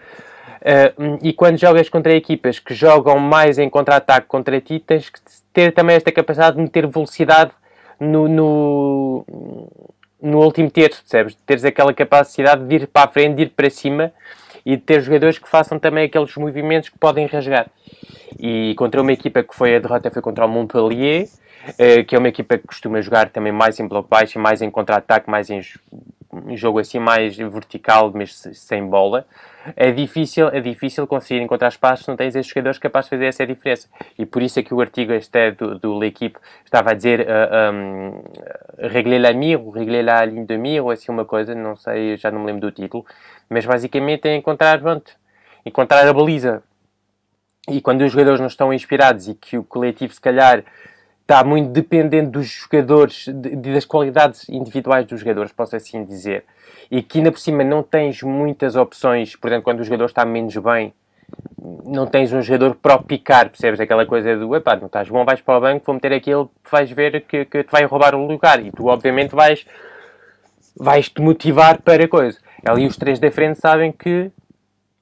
[0.64, 5.20] Uh, e quando jogas contra equipas que jogam mais em contra-ataque contra ti, tens que
[5.52, 7.52] ter também esta capacidade de meter velocidade
[8.00, 9.26] no, no,
[10.22, 11.36] no último terço, percebes?
[11.36, 14.14] De teres aquela capacidade de ir para a frente, de ir para cima
[14.66, 17.68] e de ter jogadores que façam também aqueles movimentos que podem rasgar.
[18.40, 21.28] E contra uma equipa que foi a derrota foi contra o Montpellier,
[21.78, 24.72] eh, que é uma equipa que costuma jogar também mais em bloco baixo, mais em
[24.72, 25.62] contra-ataque, mais em
[26.56, 29.26] jogo assim mais vertical, mas sem bola
[29.76, 33.26] é difícil, é difícil conseguir encontrar espaços se não tens esses jogadores capazes de fazer
[33.26, 33.88] essa diferença.
[34.18, 37.22] E por isso é que o artigo este é do, do L'Equipe estava a dizer
[37.22, 38.24] uh, um,
[38.78, 42.18] régler la mire, ou régler la ligne de mire, ou assim uma coisa, não sei,
[42.18, 43.06] já não me lembro do título,
[43.50, 45.14] mas basicamente é encontrar, pronto,
[45.66, 46.62] encontrar a baliza.
[47.70, 50.66] E quando os jogadores não estão inspirados e que o coletivo, se calhar,
[51.34, 56.46] está muito dependente dos jogadores, de, das qualidades individuais dos jogadores, posso assim dizer
[56.94, 60.24] e que ainda por cima não tens muitas opções, por exemplo, quando o jogador está
[60.24, 60.94] menos bem,
[61.86, 63.80] não tens um jogador para o picar, percebes?
[63.80, 66.92] Aquela coisa do, epá, não estás bom, vais para o banco, vou meter aquele, vais
[66.92, 69.66] ver que, que te vai roubar o lugar e tu obviamente vais
[70.76, 72.38] vais te motivar para a coisa.
[72.64, 74.32] Ali os três da frente sabem que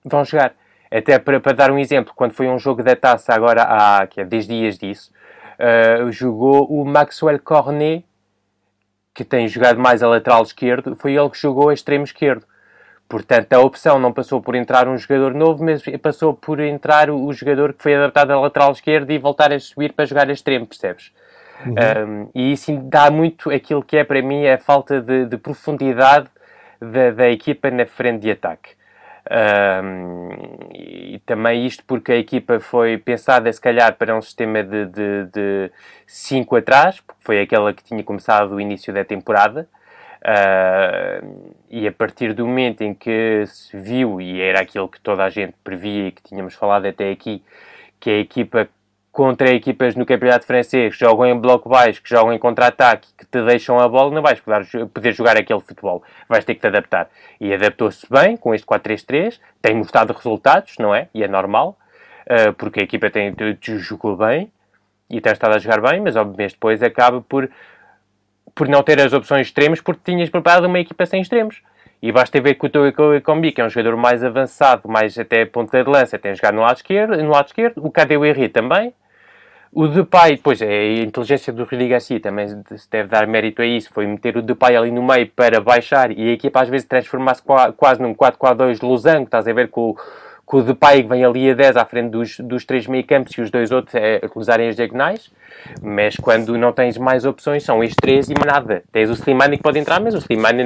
[0.05, 0.53] vão jogar.
[0.89, 4.21] Até para, para dar um exemplo, quando foi um jogo da taça agora há que
[4.21, 5.11] é 10 dias disso,
[5.61, 8.05] uh, jogou o Maxwell Cornet
[9.13, 12.45] que tem jogado mais a lateral esquerdo, foi ele que jogou a extremo esquerdo.
[13.09, 17.33] Portanto, a opção não passou por entrar um jogador novo, mas passou por entrar o,
[17.33, 20.65] jogador que foi adaptado a lateral esquerdo e voltar a subir para jogar a extremo,
[20.65, 21.11] percebes?
[21.65, 21.73] Uhum.
[21.73, 26.27] Um, e isso dá muito aquilo que é para mim a falta de, de profundidade
[26.79, 28.71] da, da, equipa na frente de ataque.
[29.29, 30.29] Um,
[30.73, 35.71] e também isto porque a equipa foi pensada, se calhar, para um sistema de
[36.07, 39.67] 5 atrás, porque foi aquela que tinha começado o início da temporada.
[40.21, 45.23] Uh, e a partir do momento em que se viu, e era aquilo que toda
[45.23, 47.43] a gente previa e que tínhamos falado até aqui,
[47.99, 48.69] que a equipa
[49.11, 53.25] contra equipas no campeonato francês que jogam em bloco baixo, que jogam em contra-ataque, que
[53.25, 56.01] te deixam a bola, não vais poder, poder jogar aquele futebol.
[56.29, 57.09] Vais ter que te adaptar.
[57.39, 61.09] E adaptou-se bem com este 4-3-3, tem mostrado resultados, não é?
[61.13, 61.77] E é normal.
[62.21, 63.35] uh, porque a equipa tem,
[63.79, 64.51] jogou bem
[65.09, 67.49] e tem estado a jogar bem, mas obviamente depois acaba por,
[68.55, 71.61] por não ter as opções extremas porque tinhas preparado uma equipa sem extremos.
[72.01, 75.45] E basta ver que o teu Ekombi, que é um jogador mais avançado, mais até
[75.45, 78.93] ponta de lança, tem jogado no lado esquerdo, no lado esquerdo o KDUR também,
[79.73, 83.65] o Depay, pois é, a inteligência do Rui Garcia também se deve dar mérito a
[83.65, 86.85] isso, foi meter o Depay ali no meio para baixar e a equipa às vezes
[86.85, 87.41] transformar-se
[87.77, 89.95] quase num 4-4-2 losango, estás a ver com,
[90.51, 93.31] com o Depay que vem ali a 10 à frente dos, dos três meio campos
[93.37, 95.31] e os dois outros é, cruzarem as diagonais,
[95.81, 98.83] mas quando não tens mais opções são estes três e nada.
[98.91, 100.65] Tens o Slimani que pode entrar, mas o Slimani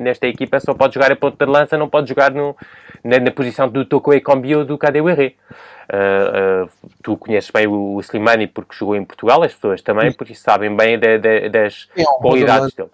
[0.00, 2.56] nesta equipa só pode jogar a ponta de lança, não pode jogar no,
[3.04, 5.04] na, na posição do Toko Ekombi ou do KDUR.
[5.12, 6.70] Uh, uh,
[7.02, 10.98] tu conheces bem o, Slimani porque jogou em Portugal, as pessoas também, porque sabem bem
[10.98, 12.88] de, de, das é um qualidades dele.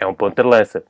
[0.00, 0.82] É um ponta de lança.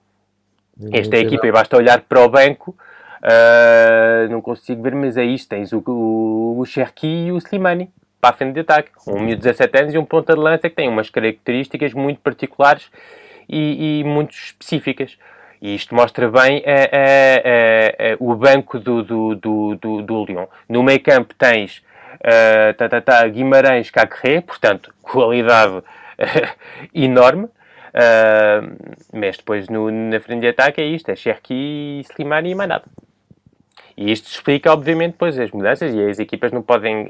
[0.92, 2.76] Esta é a equipa, e basta olhar para o banco,
[3.22, 7.90] uh, não consigo ver, mas é isto: tens o, o, o Cherki e o Slimani
[8.20, 8.90] para a frente de ataque.
[9.06, 12.90] Um de 17 anos e um ponta de lança que tem umas características muito particulares
[13.48, 15.16] e, e muito específicas.
[15.60, 20.46] E isto mostra bem é, é, o banco do, do, do, do, do Lyon.
[20.68, 21.82] No meio campo tens
[22.18, 25.82] uh, tá, tá, tá, Guimarães Cacré, portanto, qualidade
[26.94, 27.48] enorme.
[27.88, 28.76] Uh,
[29.12, 32.84] mas depois no, na frente de ataque é isto, é Cherki, Slimani e mais nada.
[33.98, 37.08] E isto explica, obviamente, depois as mudanças e as equipas não podem, uh,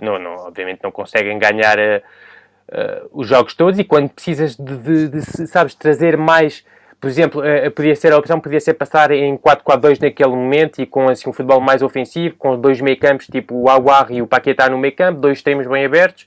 [0.00, 5.08] não, não, obviamente não conseguem ganhar uh, os jogos todos e quando precisas de, de,
[5.08, 6.64] de, sabes, trazer mais
[6.98, 7.42] por exemplo,
[7.74, 11.32] podia ser a opção, podia ser passar em 4-4-2 naquele momento e com assim, um
[11.32, 14.94] futebol mais ofensivo, com dois meio campos, tipo o Aguar e o Paquetá no meio
[14.94, 16.26] campo, dois extremos bem abertos,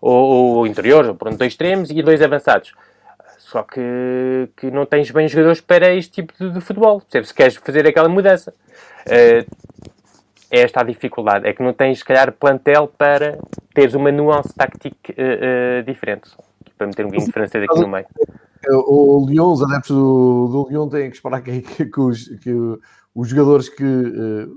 [0.00, 2.72] ou, ou interior, pronto, dois extremos e dois avançados.
[3.54, 7.54] Só que, que não tens bem jogadores para este tipo de, de futebol, se queres
[7.54, 8.52] fazer aquela mudança.
[9.06, 9.48] Uh,
[10.50, 13.38] é esta a dificuldade, é que não tens, se calhar, plantel para
[13.72, 16.32] teres uma nuance tática uh, uh, diferente.
[16.76, 18.06] Para meter um bocadinho de francês aqui no meio.
[18.88, 22.50] O Lyon, os adeptos do, do Lyon têm que esperar que, que, que, os, que
[23.14, 23.84] os jogadores que,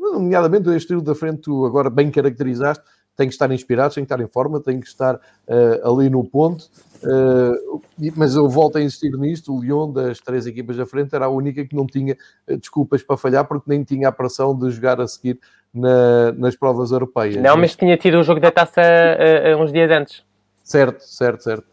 [0.02, 2.84] nomeadamente este trio da frente, tu agora bem caracterizaste,
[3.18, 6.24] têm que estar inspirados, têm que estar em forma, têm que estar uh, ali no
[6.24, 6.70] ponto.
[7.04, 7.82] Uh,
[8.16, 11.30] mas eu volto a insistir nisto: o Lyon, das três equipas da frente, era a
[11.30, 12.16] única que não tinha
[12.48, 15.40] desculpas para falhar, porque nem tinha a pressão de jogar a seguir
[15.74, 17.42] na, nas provas europeias.
[17.42, 18.82] Não, mas tinha tido o jogo da taça
[19.60, 20.24] uns dias antes.
[20.64, 21.68] Certo, certo, certo.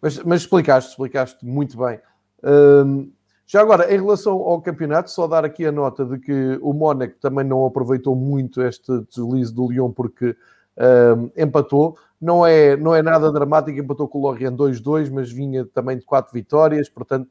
[0.00, 1.98] Mas, mas explicaste, explicaste muito bem.
[2.42, 3.10] Um,
[3.46, 7.14] já agora, em relação ao campeonato, só dar aqui a nota de que o Mónaco
[7.20, 10.36] também não aproveitou muito este deslize do Lyon porque
[10.78, 11.96] um, empatou.
[12.20, 16.04] Não é, não é nada dramático, empatou com o Lorient 2-2, mas vinha também de
[16.04, 17.28] quatro vitórias, portanto,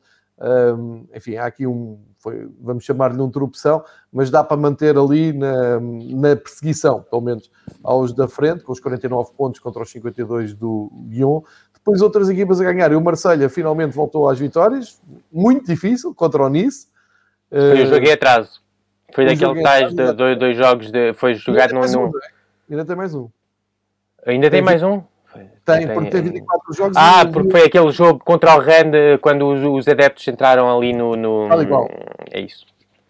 [1.16, 5.80] enfim, há aqui um, foi, vamos chamar-lhe um interrupção, mas dá para manter ali na,
[5.80, 7.50] na perseguição, pelo menos
[7.84, 11.42] aos da frente, com os 49 pontos contra os 52 do Lyon
[11.84, 12.92] depois outras equipas a ganhar.
[12.92, 15.02] E o Marselha finalmente voltou às vitórias,
[15.32, 16.88] muito difícil, contra o Nice.
[17.50, 18.64] Foi o jogo em atraso.
[19.14, 22.08] Foi daquele tais de dois, dois, jogos, de, foi jogado ainda no...
[22.08, 22.12] Um,
[22.70, 23.30] ainda tem mais um.
[24.26, 25.02] Ainda tem, tem mais um?
[25.66, 26.98] Tem, porque tem 24 jogos.
[26.98, 31.16] Ah, porque foi aquele jogo contra o Rennes quando os, os, adeptos entraram ali no.
[31.16, 31.50] no...
[31.50, 31.90] Tal igual.
[32.32, 32.66] É isso.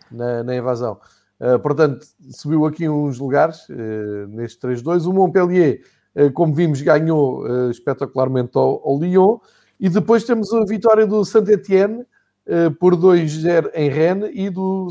[0.10, 1.00] Na, na invasão.
[1.40, 5.06] Uh, portanto, subiu aqui uns lugares uh, neste 3-2.
[5.06, 5.82] O Montpellier
[6.16, 9.40] eh, como vimos, ganhou eh, espetacularmente ao, ao Lyon.
[9.80, 12.06] E depois temos a vitória do Saint-Etienne
[12.46, 14.88] eh, por 2-0 em Rennes e do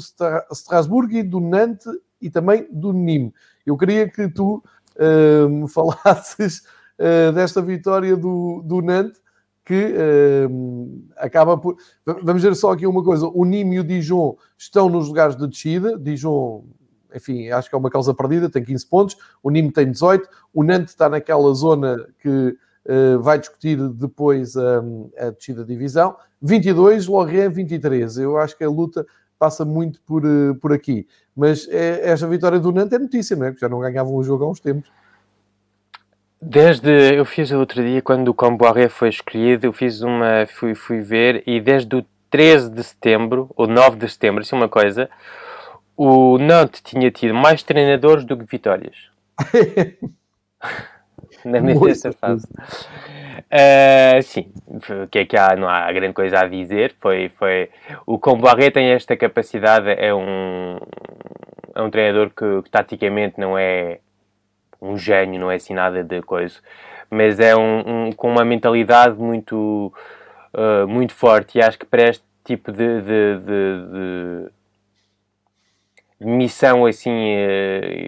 [0.52, 1.86] Strasbourg e do Nantes
[2.20, 3.32] e também do Nîmes.
[3.66, 4.62] Eu queria que tu
[5.48, 6.62] me falasses
[7.34, 9.20] desta vitória do, do Nantes
[9.64, 9.94] que
[11.16, 11.76] acaba por.
[12.04, 15.48] Vamos ver só aqui uma coisa: o Nîmes e o Dijon estão nos lugares de
[15.48, 15.98] descida.
[15.98, 16.64] Dijon
[17.14, 20.62] enfim, acho que é uma causa perdida, tem 15 pontos, o Nîmes tem 18, o
[20.62, 27.06] Nantes está naquela zona que uh, vai discutir depois um, a descida da divisão, 22,
[27.06, 29.06] Lorient 23, eu acho que a luta
[29.42, 33.46] passa muito por, uh, por aqui, mas é, esta vitória do Nantes é notícia, não
[33.46, 33.50] é?
[33.50, 34.88] Porque já não ganhavam o jogo há uns tempos.
[36.40, 41.00] Desde, eu fiz outro dia, quando o Camboaré foi escolhido, eu fiz uma, fui, fui
[41.00, 45.10] ver, e desde o 13 de setembro, ou 9 de setembro, isso é uma coisa,
[45.96, 49.10] o Nantes tinha tido mais treinadores do que vitórias.
[51.44, 52.46] Na nessa fase.
[53.50, 55.54] Uh, sim, o que é que há?
[55.56, 56.94] Não há grande coisa a dizer.
[57.00, 57.70] Foi, foi...
[58.06, 60.78] O Comboiré tem esta capacidade, é um,
[61.74, 63.98] é um treinador que, que, taticamente não é
[64.80, 66.58] um gênio, não é assim nada de coisa,
[67.10, 69.92] mas é um, um com uma mentalidade muito,
[70.54, 74.50] uh, muito forte e acho que para este tipo de, de, de,
[76.20, 77.36] de missão assim,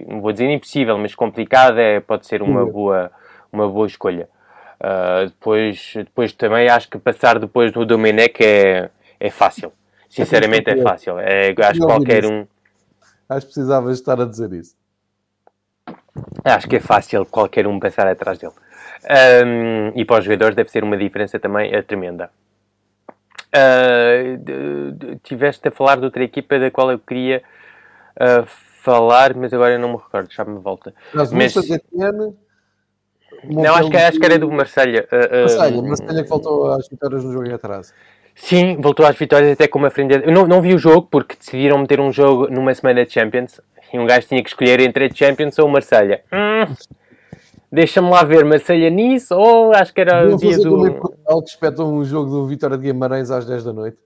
[0.09, 3.11] não vou dizer impossível, mas complicada, é, pode ser uma boa,
[3.53, 4.29] uma boa escolha.
[4.81, 9.73] Uh, depois, depois também acho que passar depois do Domenech é, é fácil.
[10.09, 11.19] Sinceramente é fácil.
[11.19, 12.47] É, acho que qualquer um.
[13.29, 14.77] Acho que precisavas estar a dizer isso.
[16.45, 18.53] Acho que é fácil qualquer um passar atrás dele.
[19.05, 22.31] Um, e para os jogadores deve ser uma diferença também é tremenda.
[23.55, 27.43] Uh, tiveste a falar de outra equipa da qual eu queria
[28.17, 28.47] uh,
[28.81, 30.95] falar, mas agora eu não me recordo, já me volta.
[31.13, 31.55] Mas, mas...
[33.45, 35.09] não, acho que, acho que era do Marselha.
[35.11, 37.93] Uh, Marselha, Marselha que faltou às vitórias no jogo em atraso.
[38.35, 40.23] Sim, voltou às vitórias até com uma frente.
[40.25, 43.61] Eu não, não vi o jogo porque decidiram meter um jogo numa semana de Champions
[43.93, 46.23] e um gajo tinha que escolher entre a Champions ou o Marselha.
[46.33, 46.75] Hum,
[47.75, 50.95] Deixa-me lá ver, Marselha nisso ou acho que era o dia do.
[50.95, 53.99] Portugal que espeta um jogo do Vitória de Guimarães às 10 da noite.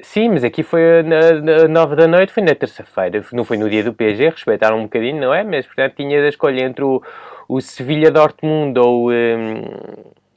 [0.00, 3.82] Sim, mas aqui foi na, 9 da noite, foi na terça-feira, não foi no dia
[3.82, 5.42] do PG, respeitaram um bocadinho, não é?
[5.42, 7.02] Mas portanto tinha a escolha entre o,
[7.48, 9.62] o Sevilha Dortmund ou um,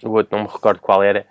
[0.03, 1.26] o outro, não me recordo qual era.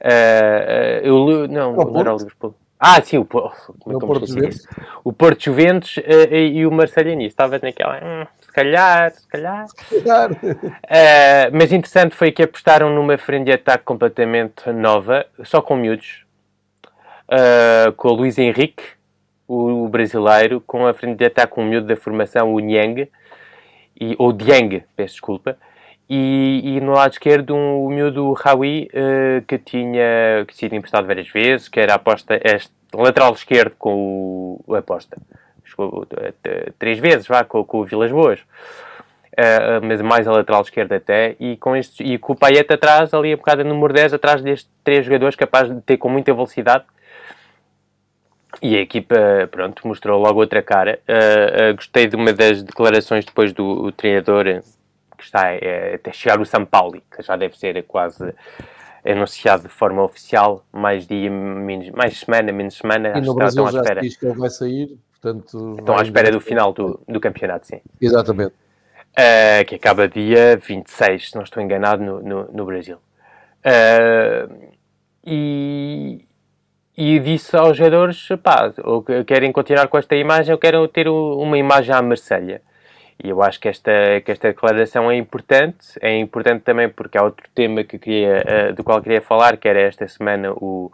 [0.00, 2.54] Uh, eu, não, não era o Liverpool.
[2.82, 4.66] Ah, sim, o, Porto, como, é Porto Juventus.
[5.04, 7.28] O Porto Juventus uh, e o Marselha nisso.
[7.28, 7.98] Estava naquela.
[8.02, 9.66] Hum, se calhar, se calhar.
[9.68, 10.32] Se calhar.
[10.32, 16.24] Uh, mas interessante foi que apostaram numa frente de ataque completamente nova, só com miúdos.
[17.28, 18.82] Uh, com o Luiz Henrique,
[19.46, 23.08] o, o, brasileiro, com a frente de ataque com o miúdo da formação, o Niang,
[24.00, 25.56] e, ou Dieng, peço desculpa
[26.12, 31.06] e, e, no lado esquerdo um, o miúdo Rawi uh, que tinha que sido emprestado
[31.06, 35.16] várias vezes, que era aposta este, lateral esquerdo com o, aposta.
[36.80, 38.40] Três vezes vá, com, com o Vilas Boas.
[38.40, 43.14] Uh, mas mais a lateral esquerda até, e com, estes, e com o Payet atrás,
[43.14, 46.84] ali a bocada número 10, atrás destes três jogadores capazes de ter com muita velocidade.
[48.60, 49.16] E a equipa,
[49.50, 50.98] pronto, mostrou logo outra cara.
[51.08, 54.44] Uh, uh, gostei de uma das declarações depois do treinador,
[55.16, 58.34] que está é, até chegar o São Paulo, que já deve ser quase
[59.04, 63.18] anunciado de forma oficial, mais dia, menos, mais semana, menos semana.
[63.18, 64.00] E no Brasil estão à espera.
[64.00, 65.76] diz que ele vai sair, portanto...
[65.78, 67.80] Estão à espera do final do, do campeonato, sim.
[68.00, 68.54] Exatamente.
[69.10, 72.98] Uh, que acaba dia 26, se não estou enganado, no, no, no Brasil.
[73.64, 74.70] Uh,
[75.24, 76.24] e,
[77.00, 81.56] e disse aos jogadores, pá, ou querem continuar com esta imagem, ou querem ter uma
[81.56, 82.60] imagem à Marselha.
[83.24, 85.98] E eu acho que esta, que esta declaração é importante.
[86.02, 89.66] É importante também porque há outro tema que queria, uh, do qual queria falar, que
[89.66, 90.92] era esta semana o,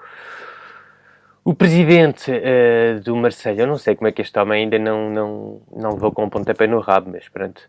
[1.45, 3.59] o presidente uh, do Marseille.
[3.59, 6.31] Eu não sei como é que este homem ainda não, não, não levou com um
[6.31, 7.61] pontapé no rabo, mas pronto.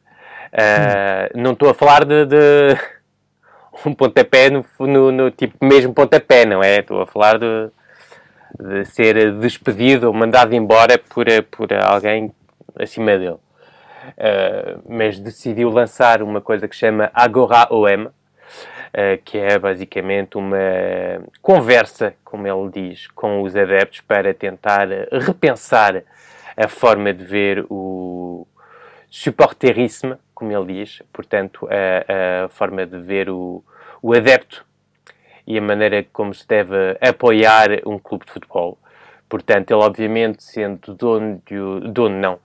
[0.53, 2.77] Uh, não estou a falar de, de
[3.83, 6.81] um pontapé no, no, no, tipo mesmo pontapé, não é?
[6.81, 7.71] Estou a falar de,
[8.59, 12.31] de ser despedido ou mandado embora por, por alguém
[12.75, 13.37] acima dele.
[14.09, 18.11] Uh, mas decidiu lançar uma coisa que chama Agora OM, uh,
[19.25, 20.57] que é basicamente uma
[21.41, 26.03] conversa, como ele diz, com os adeptos para tentar repensar
[26.55, 28.47] a forma de ver o
[29.09, 33.63] supporterisme, como ele diz, portanto, a, a forma de ver o,
[34.01, 34.66] o adepto
[35.47, 38.77] e a maneira como se deve apoiar um clube de futebol.
[39.29, 42.39] Portanto, ele obviamente sendo dono, de, dono não,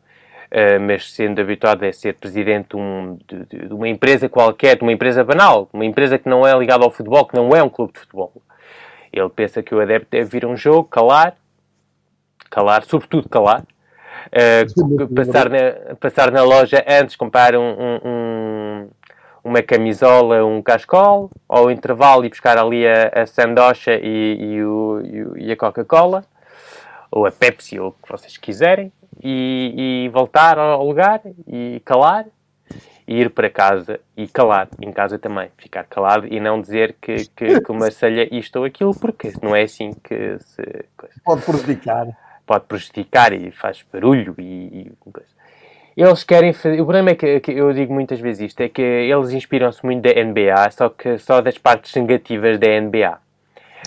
[0.53, 4.83] Uh, mas sendo habituado a ser presidente de, um, de, de, uma empresa qualquer, de
[4.83, 7.71] uma empresa banal, uma empresa que não é ligada ao futebol, que não é um
[7.71, 8.35] clube de futebol.
[9.11, 11.37] Ele pensa que o adepto deve vir a um jogo, calar,
[12.51, 18.89] calar, sobretudo calar, uh, passar, na, passar na loja antes, comprar um, um, um,
[19.45, 25.03] uma camisola, um cascol, ao intervalo e buscar ali a, a sandocha e, e, o,
[25.37, 26.25] e a Coca-Cola,
[27.11, 32.27] ou a Pepsi, ou o que vocês quiserem e, e voltar ao lugar e calar
[33.07, 37.27] e ir para casa e calar em casa também, ficar calado e não dizer que,
[37.37, 40.63] que, que uma selha isto ou aquilo, porque não é assim que se.
[41.25, 42.07] Pode prejudicar.
[42.47, 44.43] Pode prejudicar e faz barulho e.
[44.43, 44.93] e
[45.97, 46.81] eles querem fazer.
[46.81, 50.03] O problema é que, que, eu digo muitas vezes isto: é que eles inspiram-se muito
[50.03, 53.19] da NBA, só que só das partes negativas da NBA.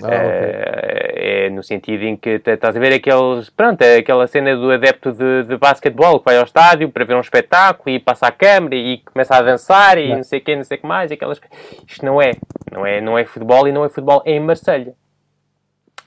[0.04, 0.18] Ah, okay.
[0.18, 4.70] é, é no sentido em que estás a ver aqueles, pronto, é aquela cena do
[4.70, 8.32] adepto de, de basquetebol que vai ao estádio para ver um espetáculo e passa a
[8.32, 10.88] câmera e começa a dançar e não, não sei o que, não sei o que
[10.88, 11.40] mais, aquelas
[11.88, 12.32] Isto não é,
[12.72, 14.94] não é, não é futebol e não é futebol em Marselha.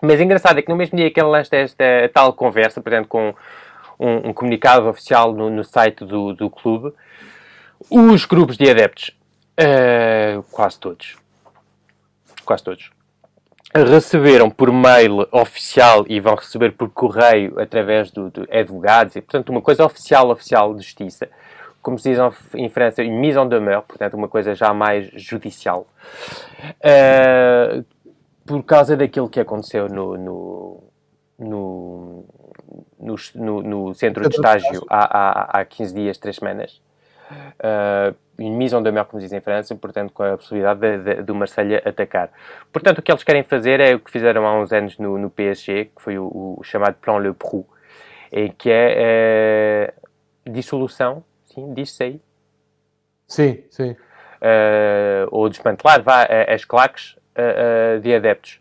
[0.03, 3.34] Mas engraçado é que no mesmo dia que ele lança esta tal conversa, portanto, com
[3.99, 6.92] um, um comunicado oficial no, no site do, do clube,
[7.90, 9.16] os grupos de adeptos,
[9.59, 11.16] uh, quase todos,
[12.44, 12.90] quase todos,
[13.74, 19.51] receberam por mail oficial e vão receber por correio através do, do advogados, e, portanto,
[19.51, 21.28] uma coisa oficial, oficial de justiça,
[21.82, 22.18] como se diz
[22.55, 25.86] em França, une mise en demeure, portanto, uma coisa já mais judicial,
[26.80, 27.84] uh,
[28.44, 30.82] por causa daquilo que aconteceu no, no,
[31.38, 32.24] no,
[32.99, 36.81] no, no centro de estágio há, há, há 15 dias, 3 semanas.
[37.31, 41.23] Uh, une mise en demeure, como dizem em França, portanto, com a possibilidade de, de,
[41.23, 42.31] de Marselha atacar.
[42.73, 45.29] Portanto, o que eles querem fazer é o que fizeram há uns anos no, no
[45.29, 47.66] PSG, que foi o, o chamado Plan Le Prou,
[48.33, 49.93] em que é
[50.47, 52.21] uh, dissolução, sim, diz-se aí.
[53.27, 53.91] Sim, sim.
[53.91, 57.16] Uh, ou desmantelar vá, as claques
[58.03, 58.61] de adeptos.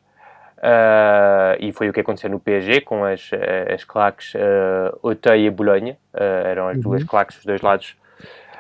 [1.60, 3.30] E foi o que aconteceu no PSG com as,
[3.74, 5.98] as claques uh, Auteuil e Bolonha.
[6.14, 6.84] eram as uhum.
[6.84, 7.96] duas claques, os dois lados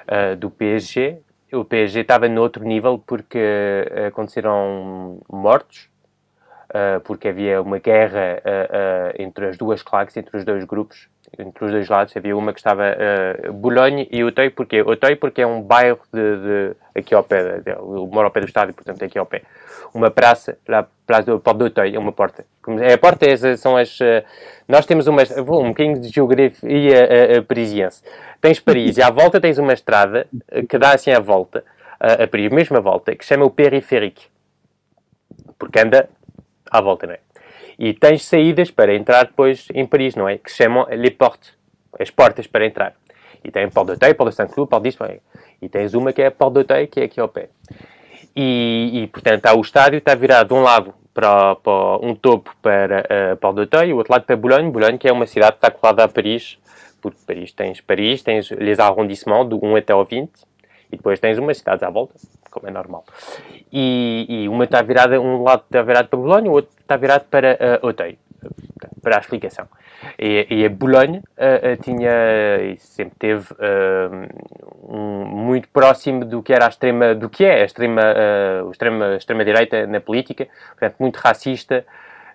[0.07, 1.19] uh, do PSG.
[1.53, 5.89] O PSG estava noutro nível porque uh, aconteceram mortos,
[6.69, 8.41] uh, porque havia uma guerra
[9.17, 12.15] entre as duas claques, entre os dois grupos, entre os dois lados.
[12.15, 16.37] Havia uma que estava uh, Boulogne e Auteuil, porque Auteuil porque é um bairro de,
[16.37, 19.41] de aqui ao pé, de, eu moro ao pé do estádio, portanto aqui ao pé.
[19.93, 22.45] Uma praça, lá, praça do Porto d'Auteuil, é uma porta.
[22.81, 23.99] É a porta, é, são as...
[23.99, 24.23] Uh,
[24.67, 28.03] nós temos uma, um bocadinho de geografia uh, parisiense.
[28.41, 30.27] Tens Paris e à volta tens uma estrada
[30.69, 31.63] que dá assim a volta,
[31.99, 34.27] a, Paris, mesma volta, que chama o Periférique.
[35.57, 36.07] Porque anda
[36.69, 37.19] à volta, não é?
[37.77, 40.37] E tens saídas para entrar depois em Paris, não é?
[40.37, 41.53] Que se chamam les portes,
[41.99, 42.93] as portas para entrar.
[43.43, 45.05] E tem Porte d'Auteuil, Porte de Saint-Cloud, Porte disto,
[45.61, 47.49] e tens uma que é a Porte d'Auteuil, que é aqui ao pé.
[48.35, 52.55] E, e, portanto, há o estádio, está virado de um lado para, para um topo
[52.61, 53.01] para
[53.33, 54.71] uh, Porte d'Auteuil e o outro lado para Boulogne.
[54.71, 56.57] Boulogne, que é uma cidade que está colada a Paris,
[57.01, 60.31] porque Paris tens Paris, tens les arrondissements, do 1 até ao 20,
[60.91, 62.15] e depois tens umas cidades à volta,
[62.49, 63.03] como é normal.
[63.71, 67.25] E, e uma está virada, um lado está virado para Boulogne, o outro está virado
[67.25, 68.17] para uh, Auteuil,
[69.01, 69.67] para a explicação.
[70.17, 72.11] E, e a Boulogne uh, tinha,
[72.77, 77.65] sempre teve uh, um, muito próximo do que era a extrema, do que é a
[77.65, 81.85] extrema, uh, extrema, extrema direita na política, portanto muito racista,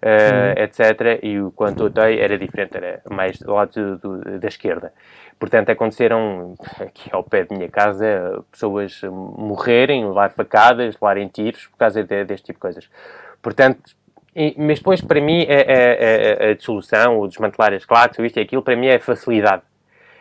[0.03, 1.20] uh, etc.
[1.22, 4.92] E o quanto Auteuil era diferente, era mais do lado do, do, da esquerda.
[5.38, 11.78] Portanto, aconteceram aqui ao pé da minha casa pessoas morrerem, levar facadas, levarem tiros por
[11.78, 12.90] causa de, deste tipo de coisas.
[13.40, 13.80] Portanto,
[14.34, 18.38] e, mas depois, para mim, a, a, a, a dissolução, o desmantelar as claques, isto
[18.38, 19.62] e aquilo, para mim é facilidade.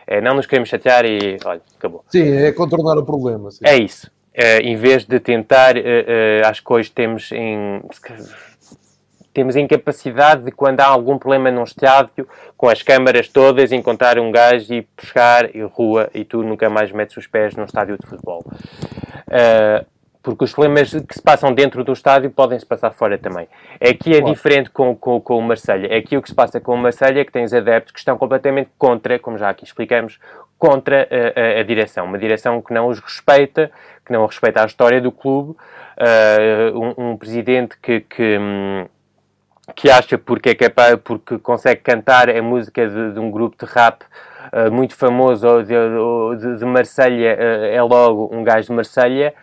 [0.05, 2.03] É, não nos queremos chatear e, olha, acabou.
[2.09, 3.49] Sim, é contornar o problema.
[3.51, 3.63] Sim.
[3.65, 4.11] É isso.
[4.33, 7.81] É, em vez de tentar, uh, uh, acho que hoje temos em
[9.33, 12.27] temos incapacidade de, quando há algum problema num estádio,
[12.57, 16.91] com as câmaras todas, encontrar um gajo e puxar e rua e tu nunca mais
[16.91, 18.43] metes os pés num estádio de futebol.
[19.27, 19.85] Uh,
[20.23, 23.47] porque os problemas que se passam dentro do estádio podem se passar fora também.
[23.75, 24.33] Aqui é claro.
[24.33, 25.97] diferente com, com, com o Marselha.
[25.97, 28.69] Aqui o que se passa com o Marselha é que tens adeptos que estão completamente
[28.77, 30.19] contra, como já aqui explicamos,
[30.59, 32.05] contra a, a, a direção.
[32.05, 33.71] Uma direção que não os respeita,
[34.05, 35.55] que não respeita a história do clube.
[35.97, 38.85] Uh, um, um, presidente que, que hum,
[39.75, 43.71] que acha porque é capaz, porque consegue cantar a música de, de um grupo de
[43.71, 44.03] rap
[44.53, 45.73] uh, muito famoso ou de,
[46.39, 49.33] de, de Marselha uh, é logo um gajo de Marselha.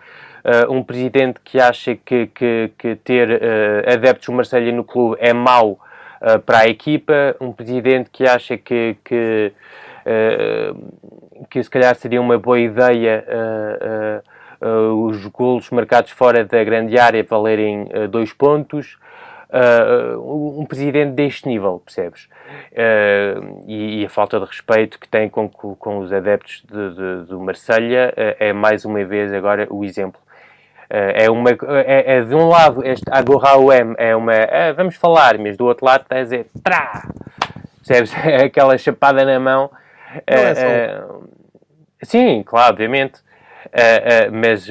[0.44, 3.40] Uh, um presidente que acha que, que, que ter
[3.86, 5.78] adeptos de Marselha no clube é mau
[6.46, 9.52] para a equipa, um presidente que acha que, que,
[11.48, 13.24] que se calhar seria uma boa ideia
[14.60, 18.98] os golos marcados fora da grande área valerem dois pontos,
[19.50, 22.28] uh, um presidente deste nível, percebes?
[22.72, 27.28] Uh, e, e, a falta de respeito que tem com, com os adeptos de, de,
[27.28, 30.20] do Marselha uh, é mais uma vez agora o exemplo.
[30.90, 34.32] é, uma, é, é, de um lado, este Agora UM é uma
[34.74, 37.08] vamos falar, mas do outro lado está a dizer trá,
[37.84, 38.12] percebes?
[38.42, 39.70] Aquela chapada na mão.
[40.26, 41.20] É só...
[42.02, 43.20] sim, claro, obviamente.
[44.32, 44.66] mas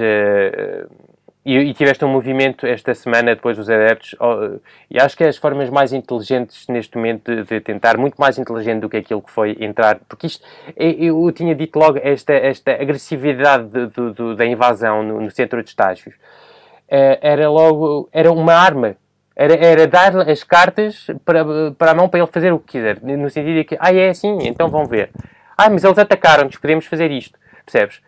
[1.47, 4.59] e, e, tiveste um movimento esta semana depois dos adeptos, oh,
[4.91, 8.37] e acho que é as formas mais inteligentes neste momento de, de, tentar, muito mais
[8.37, 10.45] inteligente do que aquilo que foi entrar, porque isto,
[10.75, 15.63] eu, eu tinha dito logo, esta, esta agressividade de, de, da invasão no, no, centro
[15.63, 18.97] de estágios, uh, era logo, era uma arma,
[19.33, 22.99] era, era dar as cartas para, para a mão para ele fazer o que quiser,
[23.01, 25.11] no sentido de que, ah, é assim, então vão ver.
[25.57, 28.01] Ah, mas eles atacaram-nos, podemos fazer isto, percebes?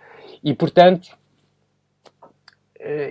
[0.43, 1.17] E, portanto,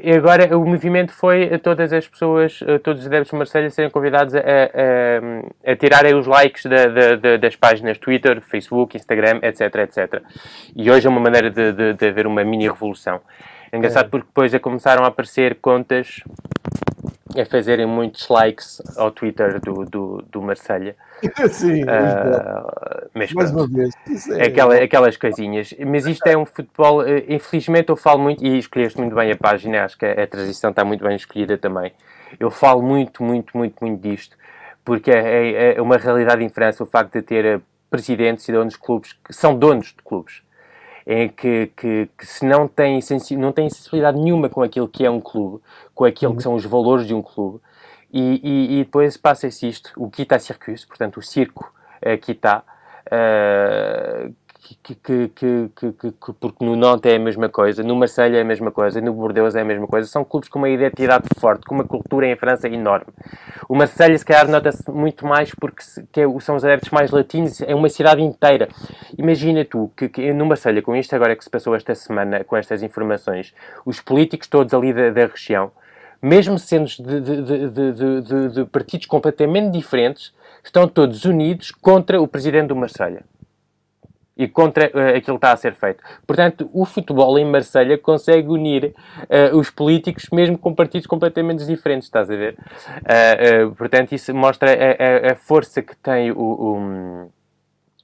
[0.03, 3.91] e agora o movimento foi a todas as pessoas, todos os adeptos de Marselha serem
[3.91, 9.75] convidados a, a, a tirarem os likes da, da, das páginas Twitter, Facebook, Instagram, etc,
[9.77, 10.23] etc.
[10.75, 13.21] E hoje é uma maneira de, de, de haver uma mini revolução.
[13.71, 14.09] É engraçado é.
[14.09, 16.23] porque depois começaram a aparecer contas
[17.37, 20.97] a fazerem muitos likes ao Twitter do, do, do Marselha.
[21.51, 23.93] Sim, uh, mas mais uma vez.
[24.31, 25.75] É Aquela, aquelas coisinhas.
[25.87, 27.03] Mas isto é um futebol.
[27.03, 30.27] Uh, infelizmente, eu falo muito, e escolheste muito bem a página, acho que a, a
[30.27, 31.93] transição está muito bem escolhida também.
[32.39, 34.37] Eu falo muito, muito, muito, muito disto,
[34.85, 37.61] porque é, é, é uma realidade em França o facto de ter
[37.91, 40.43] presidentes e donos de clubes que são donos de clubes
[41.11, 43.01] em que, que, que, se não tem,
[43.39, 45.63] não tem sensibilidade nenhuma com aquilo que é um clube,
[45.95, 46.43] com aquilo que uhum.
[46.43, 47.61] são os valores de um clube,
[48.13, 51.73] e, e, e depois passa-se isto, o Kita Circus, portanto, o circo
[52.05, 52.63] uh, Kita,
[53.07, 54.35] uh,
[54.83, 58.45] que, que, que, que, porque no Nantes é a mesma coisa, no Marseille é a
[58.45, 60.09] mesma coisa, no Bordeaux é a mesma coisa.
[60.09, 63.07] São clubes com uma identidade forte, com uma cultura em França enorme.
[63.69, 67.61] O Marseille, se calhar, nota-se muito mais porque que é são os adeptos mais latinos,
[67.63, 68.69] é uma cidade inteira.
[69.17, 72.83] Imagina tu que, no Marseille, com isto agora que se passou esta semana, com estas
[72.83, 73.55] informações,
[73.85, 75.71] os políticos todos ali da, da região,
[76.21, 80.33] mesmo sendo de, de, de, de, partidos completamente diferentes,
[80.65, 83.25] estão todos unidos contra o presidente do Marselha
[84.39, 86.03] e contra uh, aquilo que está a ser feito.
[86.25, 92.07] Portanto, o futebol em Marselha consegue unir uh, os políticos mesmo com partidos completamente diferentes,
[92.07, 92.57] estás a ver?
[93.01, 97.31] Uh, portanto, isso mostra a, a, a, força que tem o, o,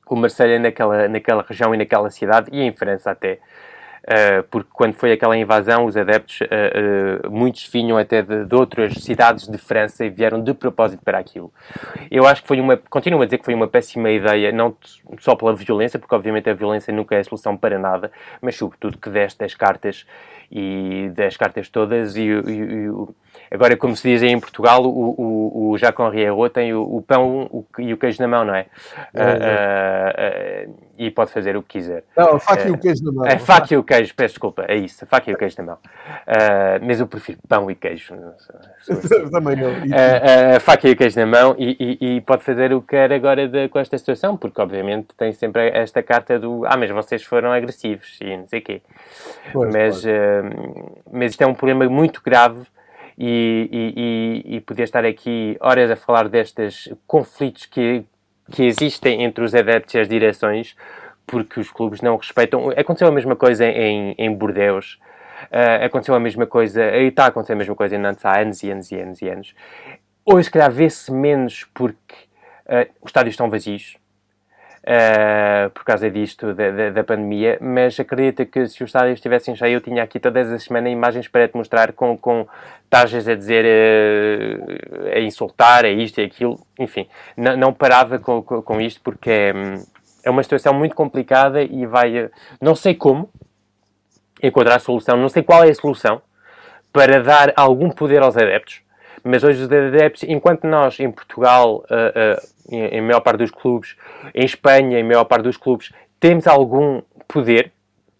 [0.08, 3.38] o Marselha naquela, naquela região e naquela cidade, e em França até.
[4.04, 8.54] Uh, porque quando foi aquela invasão, os adeptos, uh, uh, muitos vinham até de, de,
[8.54, 11.50] outras cidades de França e vieram de propósito para aquilo.
[12.10, 14.76] Eu acho que foi uma, continuo a dizer que foi uma péssima ideia, não
[15.18, 18.98] só pela violência, porque obviamente a violência nunca é a solução para nada, mas sobretudo
[18.98, 20.04] que deste as cartas
[20.52, 22.90] e das cartas todas e, e, e
[23.54, 27.00] agora como se diz em Portugal o, o, o Jacques Henri Hérault tem o, o
[27.00, 28.66] pão o, e o queijo na mão, não é?
[29.14, 32.04] é, uh, uh, e pode fazer o que quiser.
[32.16, 33.24] Não, a faca e o queijo na mão.
[33.26, 35.64] A faca e o queijo, peço desculpa, é isso, a faca e o queijo na
[35.64, 35.78] mão.
[36.82, 38.14] mas eu prefiro pão e queijo.
[39.30, 39.70] Também não.
[40.56, 43.12] A faca e o queijo na mão e, e, e pode fazer o que quer
[43.12, 47.22] agora de, com esta situação, porque obviamente tem sempre esta carta do ah, mas vocês
[47.22, 48.82] foram agressivos e não sei o quê.
[49.52, 50.04] Pois, mas,
[51.12, 52.66] mas isto é um problema muito grave
[53.18, 58.04] e, e, e, poder estar aqui horas a falar destes conflitos que,
[58.50, 60.76] que existem entre os adeptos e as direções,
[61.26, 62.70] porque os clubes não respeitam.
[62.70, 64.98] Aconteceu a mesma coisa em, em Bordeus,
[65.44, 68.40] uh, aconteceu a mesma coisa, e está a acontecer a mesma coisa em Nantes há
[68.40, 69.54] anos e anos e anos e anos.
[70.24, 72.14] Hoje, se calhar, vê-se menos porque
[72.66, 73.96] uh, os estádios estão vazios,
[74.84, 79.56] uh, por causa disto, da, da, da, pandemia, mas acredita que se os estádios estivessem
[79.56, 82.46] cheios, eu tinha aqui todas as semanas imagens para te mostrar com, com
[82.88, 88.62] tajas a dizer, uh, a insultar, a isto e aquilo, enfim, não, parava com, com,
[88.62, 89.52] com, isto porque é,
[90.24, 92.30] é uma situação muito complicada e vai,
[92.60, 93.30] não sei como
[94.42, 96.20] encontrar a solução, não sei qual é a solução
[96.92, 98.82] para dar algum poder aos adeptos,
[99.24, 103.50] mas hoje os adeptos, enquanto nós em Portugal, uh, uh, em, em maior parte dos
[103.50, 103.96] clubes,
[104.34, 107.72] em Espanha, em maior parte dos clubes, temos algum poder,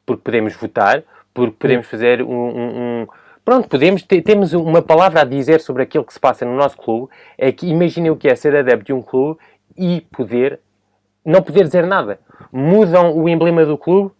[0.05, 3.07] porque podemos votar, porque podemos fazer um, um, um
[3.45, 7.12] pronto, podemos, temos uma palavra a dizer sobre aquilo que se passa no nosso clube,
[7.36, 9.40] é que imaginem o que é ser adepto de um clube
[9.76, 10.61] e poder,
[11.24, 12.20] não poder dizer nada.
[12.53, 14.12] Mudam o emblema do clube,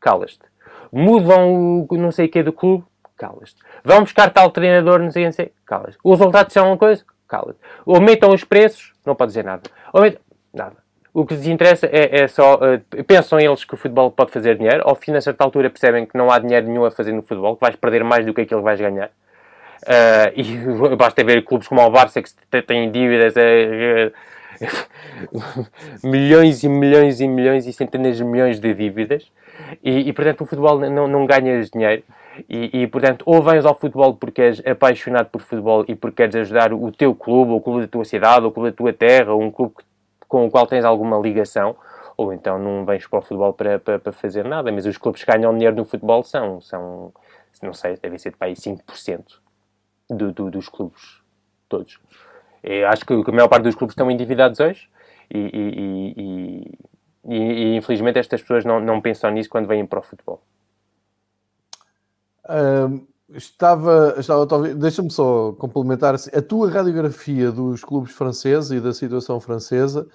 [0.00, 0.44] calas-te.
[0.90, 2.84] Mudam o não sei o que do clube,
[3.16, 3.60] calas-te.
[3.84, 5.98] Vão buscar tal treinador, não sei o que, calas-te.
[6.02, 7.60] Os resultados são uma coisa, calas-te.
[7.86, 9.62] Aumentam os preços, não pode dizer nada.
[9.92, 10.20] Aumentam,
[10.52, 10.76] nada.
[11.12, 12.54] O que lhes interessa é, é só.
[12.54, 16.06] Uh, pensam eles que o futebol pode fazer dinheiro, ao fim, a certa altura, percebem
[16.06, 18.42] que não há dinheiro nenhum a fazer no futebol, que vais perder mais do que
[18.42, 19.10] aquilo que vais ganhar.
[19.82, 23.34] Uh, e basta ver clubes como o Barça que têm dívidas.
[23.34, 24.12] Uh,
[26.04, 29.30] milhões e milhões e milhões e centenas de milhões de dívidas
[29.82, 32.02] e, e portanto o futebol não, não ganhas dinheiro
[32.48, 36.36] e, e, portanto, ou vens ao futebol porque és apaixonado por futebol e porque queres
[36.36, 38.92] ajudar o teu clube, ou o clube da tua cidade, ou o clube da tua
[38.92, 39.74] terra, ou um clube
[40.28, 41.76] com o qual tens alguma ligação,
[42.16, 44.70] ou então não vens para o futebol para, para, para fazer nada.
[44.70, 47.12] Mas os clubes que ganham dinheiro no futebol são, são
[47.62, 49.24] não sei, devem ser para aí 5%
[50.08, 51.20] do, do, dos clubes
[51.68, 51.98] todos.
[52.62, 54.88] Eu acho que a maior parte dos clubes estão endividados hoje
[55.30, 60.02] e, e, e, e, infelizmente estas pessoas não, não pensam nisso quando vêm para o
[60.02, 60.42] futebol
[63.34, 69.38] estava, estava deixa-me só complementar assim, a tua radiografia dos clubes franceses e da situação
[69.40, 70.06] francesa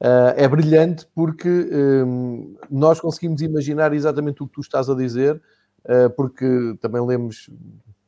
[0.00, 5.40] uh, é brilhante porque um, nós conseguimos imaginar exatamente o que tu estás a dizer,
[5.84, 7.50] uh, porque também lemos,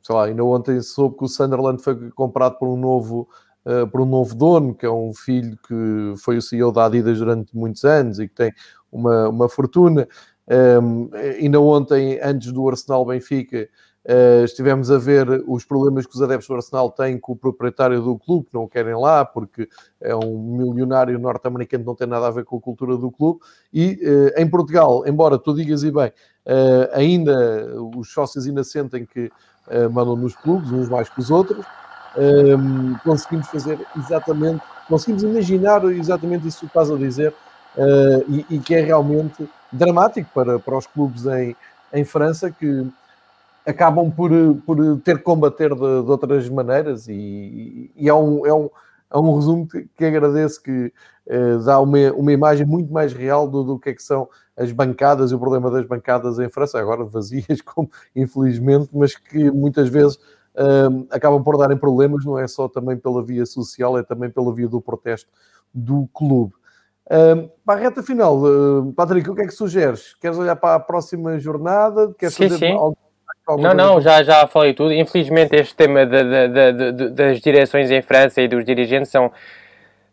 [0.03, 3.27] sei lá, ainda ontem soube que o Sunderland foi comprado por um novo
[3.69, 7.17] Uh, por um novo dono, que é um filho que foi o CEO da Adidas
[7.17, 8.53] durante muitos anos e que tem
[8.89, 10.07] uma, uma fortuna.
[10.49, 13.67] Um, ainda ontem, antes do Arsenal Benfica,
[14.07, 18.01] Uh, estivemos a ver os problemas que os adeptos do Arsenal têm com o proprietário
[18.01, 19.67] do clube, que não o querem lá, porque
[19.99, 23.41] é um milionário norte-americano que não tem nada a ver com a cultura do clube.
[23.73, 29.05] E uh, em Portugal, embora tu digas e bem, uh, ainda os sócios ainda sentem
[29.05, 29.29] que
[29.91, 31.65] mandam nos clubes, uns mais que os outros,
[33.03, 37.33] conseguimos fazer exatamente, conseguimos imaginar exatamente isso que estás a dizer,
[38.29, 41.55] e, e, que é realmente dramático para, para os clubes em,
[41.93, 42.87] em França, que
[43.65, 44.31] acabam por,
[44.65, 48.69] por ter que combater de, de outras maneiras e, e, é, um, é, um,
[49.11, 50.93] é um resumo que, que agradeço que
[51.27, 54.71] eh, dá uma, uma imagem muito mais real do, do que é que são as
[54.71, 59.89] bancadas e o problema das bancadas em França, agora vazias, como, infelizmente, mas que muitas
[59.89, 60.17] vezes
[60.55, 64.53] eh, acabam por darem problemas, não é só também pela via social, é também pela
[64.53, 65.29] via do protesto
[65.73, 66.53] do clube.
[67.09, 70.13] Um, para a reta final, uh, Patrick, o que é que sugeres?
[70.15, 72.13] Queres olhar para a próxima jornada?
[72.17, 72.73] Queres sim, fazer sim.
[72.73, 72.97] algo
[73.55, 74.91] não, não, já, já falei tudo.
[74.91, 79.31] Infelizmente, este tema de, de, de, das direções em França e dos dirigentes são.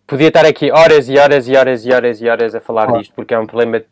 [0.07, 2.99] Podia estar aqui horas e horas e horas e horas e horas a falar ah.
[2.99, 3.83] disto, porque é um problema.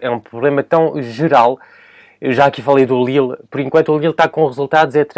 [0.00, 1.58] É um problema tão geral.
[2.20, 3.36] Eu já aqui falei do Lille.
[3.50, 5.16] Por enquanto, o Lille está com resultados, etc,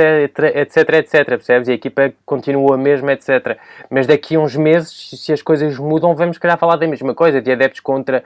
[0.55, 1.24] etc, etc.
[1.26, 1.68] Percebes?
[1.68, 3.59] E a equipa continua a mesma, etc.
[3.88, 7.40] Mas daqui a uns meses, se as coisas mudam, vamos, calhar, falar da mesma coisa,
[7.40, 8.24] de adeptos contra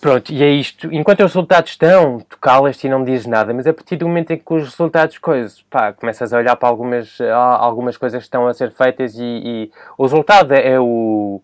[0.00, 0.88] Pronto, e é isto.
[0.90, 4.08] Enquanto os resultados estão, tu calas-te e não me dizes nada, mas a partir do
[4.08, 8.24] momento em que os resultados, coisas, pá, começas a olhar para algumas, algumas coisas que
[8.24, 11.42] estão a ser feitas e, e o resultado é o.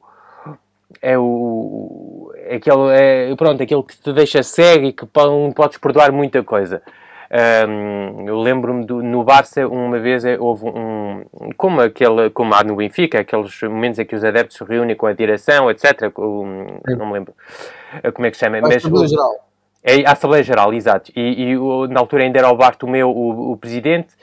[1.02, 2.32] É o.
[2.54, 6.82] Aquele, é, pronto, aquele que te deixa cego e que não podes perdoar muita coisa.
[7.28, 11.24] Um, eu lembro-me no Barça, uma vez é, houve um.
[11.56, 15.06] Como, aquele, como há no Benfica, aqueles momentos em que os adeptos se reúnem com
[15.06, 16.12] a direção, etc.
[16.18, 17.34] Um, não me lembro
[18.04, 18.58] uh, como é que se chama.
[18.58, 19.34] A Assembleia Geral.
[19.82, 21.12] É a Assembleia Geral, exato.
[21.16, 24.14] E, e na altura ainda era o Bartomeu o, o presidente.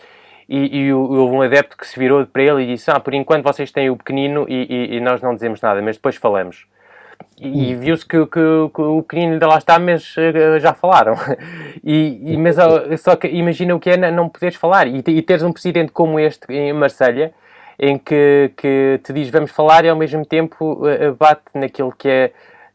[0.47, 3.43] E, e houve um adepto que se virou para ele e disse: Ah, por enquanto
[3.43, 6.67] vocês têm o pequenino e, e, e nós não dizemos nada, mas depois falamos.
[7.39, 7.79] E, hum.
[7.79, 8.39] viu-se que, que,
[8.73, 11.15] que, o pequenino ainda lá está, mas uh, já falaram.
[11.85, 12.55] E, e, mas
[13.01, 16.17] só que imagina o que é não poderes falar e, e teres um presidente como
[16.17, 17.33] este em Marselha
[17.77, 22.07] em que, que te diz vamos falar e ao mesmo tempo uh, bate naquilo que
[22.07, 22.31] é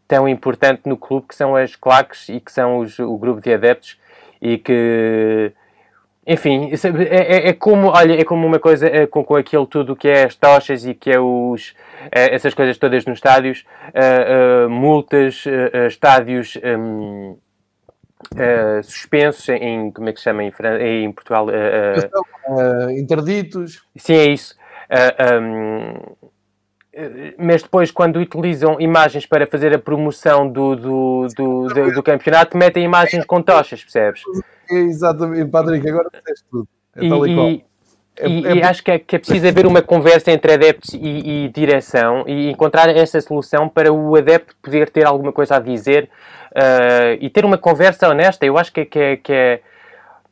[0.07, 3.53] tão importante no clube, que são as claques e que são os, o grupo de
[3.53, 3.99] adeptos
[4.43, 5.53] e que
[6.29, 9.97] enfim, é, é, é, como, olha, é como uma coisa é, com, com aquilo tudo
[9.97, 11.75] que é as tochas e que é os,
[12.13, 15.45] é, essas coisas todas nos estádios, uh, multas,
[15.89, 17.39] estádios um,
[18.83, 20.53] suspensos em, como é que se chama em,
[21.05, 21.47] em Portugal?
[22.95, 23.83] interditos.
[23.97, 24.55] Sim, é isso.
[25.41, 25.95] Um,
[27.39, 32.57] mas depois, quando utilizam imagens para fazer a promoção do, do, do, do, do campeonato,
[32.57, 34.23] metem imagens com tochas, percebes?
[34.71, 36.69] Exatamente, Patrick, agora disseste tudo.
[36.97, 37.65] É e, e,
[38.19, 38.55] é, e, é...
[38.57, 42.25] e, acho que é, que é preciso haver uma conversa entre adeptos e, e, direção
[42.27, 46.09] e encontrar essa solução para o adepto poder ter alguma coisa a dizer
[46.53, 48.45] uh, e ter uma conversa honesta.
[48.45, 49.61] Eu acho que, que, é, que é.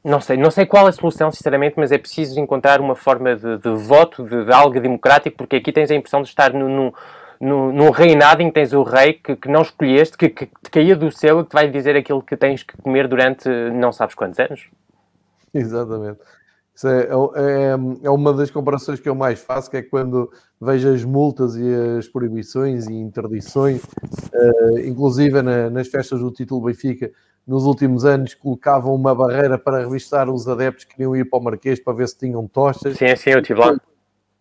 [0.07, 3.35] Não sei, não sei qual é a solução, sinceramente, mas é preciso encontrar uma forma
[3.35, 7.91] de, de voto, de, de, algo democrático, porque aqui tens a impressão de estar num
[7.91, 11.11] reinado em que tens o rei que, que não escolheste, que, que te caía do
[11.11, 14.39] céu e que te vai dizer aquilo que tens que comer durante não sabes quantos
[14.39, 14.69] anos.
[15.53, 16.21] Exatamente.
[16.73, 20.31] Isso é, é, é, uma das comparações que eu mais faço, que é quando
[20.61, 26.67] vejo as multas e as proibições e interdições, uh, inclusive na, nas festas do título
[26.67, 27.11] Benfica,
[27.47, 31.43] nos últimos anos colocavam uma barreira para revistar os adeptos que queriam ir para o
[31.43, 32.97] Marquês para ver se tinham tochas.
[32.97, 33.77] Sim, sim, eu estive lá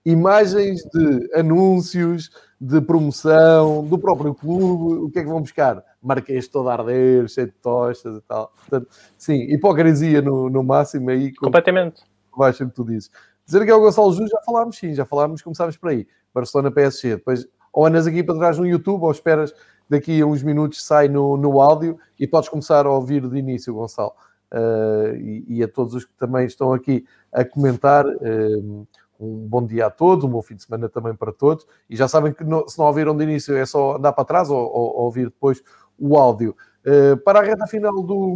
[0.06, 2.30] imagens de anúncios,
[2.62, 5.84] de promoção, do próprio clube, o que é que vão buscar?
[6.02, 8.54] Marquês todo a arder, cheio de tochas e tal.
[8.56, 8.88] Portanto,
[9.18, 11.34] sim, hipocrisia no, no máximo aí.
[11.34, 12.04] Completamente.
[12.38, 13.10] Baixo que tu dizes.
[13.46, 16.08] Dizer que é o Gonçalo Júnior, já falámos sim, já falámos, começámos por aí.
[16.34, 17.16] Barcelona PSG.
[17.16, 19.54] Depois, ou andas aqui para trás no YouTube, ou esperas
[19.90, 23.74] daqui a uns minutos sai no, no áudio e podes começar a ouvir de início,
[23.74, 24.14] Gonçalo.
[24.52, 28.06] Uh, e, e, a todos os que também estão aqui a comentar.
[28.06, 28.88] Uh,
[29.20, 31.66] um bom dia a todos, um bom fim de semana também para todos.
[31.90, 34.50] E já sabem que no, se não ouviram de início é só andar para trás
[34.50, 35.64] ou, ou, ou ouvir depois
[35.98, 36.56] o áudio.
[36.86, 38.36] Uh, para a reta final do,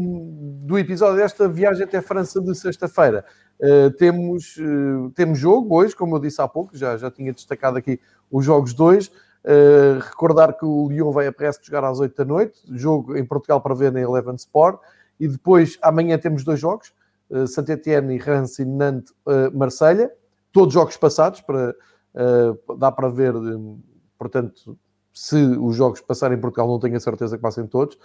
[0.64, 3.24] do episódio desta viagem até a França de sexta-feira,
[3.62, 4.56] uh, temos,
[5.16, 8.00] temos jogo hoje, como eu disse há pouco, já, já tinha destacado aqui
[8.32, 9.12] os jogos 2.
[10.02, 13.62] Recordar que o Lyon vai a Presque jogar às 8 da noite, jogo em Portugal
[13.62, 14.82] para ver na Eleven Sport.
[15.20, 16.94] E depois, amanhã, temos dois jogos:
[17.30, 19.14] uh, Saint-Etienne e Nantes,
[19.54, 20.12] Marselha
[20.52, 21.76] todos jogos passados, para,
[22.16, 23.34] uh, dá para ver,
[24.18, 24.78] portanto,
[25.14, 27.98] se os jogos passarem em Portugal, não tenho a certeza que passem todos.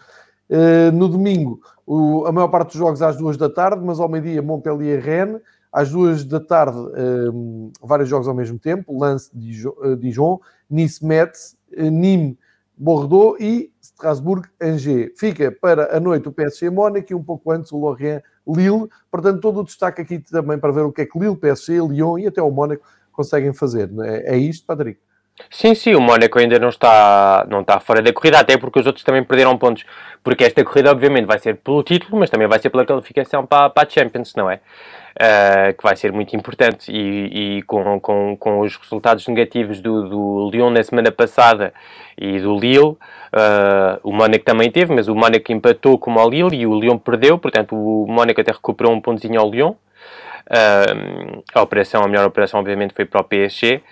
[0.49, 4.09] Uh, no domingo, o, a maior parte dos jogos às duas da tarde, mas ao
[4.09, 5.41] meio-dia Montpellier-Rennes,
[5.75, 10.39] às duas da tarde, um, vários jogos ao mesmo tempo, Lance Dijon,
[10.70, 12.37] Nice-Metz, Nîmes
[12.77, 15.12] Bordeaux e Strasbourg-Angers.
[15.18, 18.89] Fica para a noite o PSG Mónaco e um pouco antes o Lorient-Lille.
[19.11, 22.18] Portanto, todo o destaque aqui também para ver o que é que Lille, PSG, Lyon
[22.18, 23.91] e até o Mónaco conseguem fazer.
[24.01, 25.01] É, é isto, Patrick?
[25.51, 28.87] Sim, sim, o Mónaco ainda não está, não está fora da corrida, até porque os
[28.87, 29.85] outros também perderam pontos.
[30.22, 33.68] Porque esta corrida, obviamente, vai ser pelo título, mas também vai ser pela qualificação para,
[33.70, 34.61] para a Champions, não é?
[35.14, 36.90] Uh, que vai ser muito importante.
[36.90, 41.72] E, e com, com, com, os resultados negativos do, do Lyon na semana passada
[42.18, 42.98] e do Lille, uh,
[44.02, 47.38] o Mónaco também teve, mas o Mónaco empatou com o Lille e o Lyon perdeu,
[47.38, 49.70] portanto o Mónaco até recuperou um pontozinho ao Lyon.
[49.70, 53.82] Uh, a operação, a melhor operação, obviamente, foi para o PSG.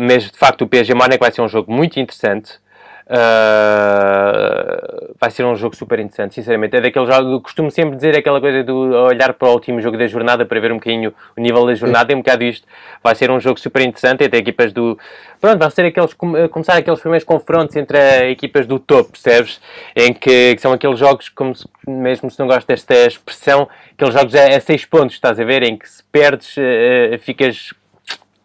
[0.00, 2.58] Mas de facto o PSG Mónaco vai ser um jogo muito interessante.
[3.06, 6.74] Uh, vai ser um jogo super interessante, sinceramente.
[6.76, 10.06] É daquele jogo, costumo sempre dizer aquela coisa de olhar para o último jogo da
[10.06, 12.12] jornada para ver um bocadinho o nível da jornada.
[12.12, 12.66] É um bocado isto.
[13.02, 14.24] Vai ser um jogo super interessante.
[14.24, 14.98] Até equipas do.
[15.40, 19.60] Pronto, vai ser aqueles, começar aqueles primeiros confrontos entre equipas do topo, percebes?
[19.94, 24.14] Em que, que, são aqueles jogos, como se, mesmo se não gosto desta expressão, aqueles
[24.14, 25.62] jogos a, a seis pontos, estás a ver?
[25.62, 27.74] Em que se perdes, uh, ficas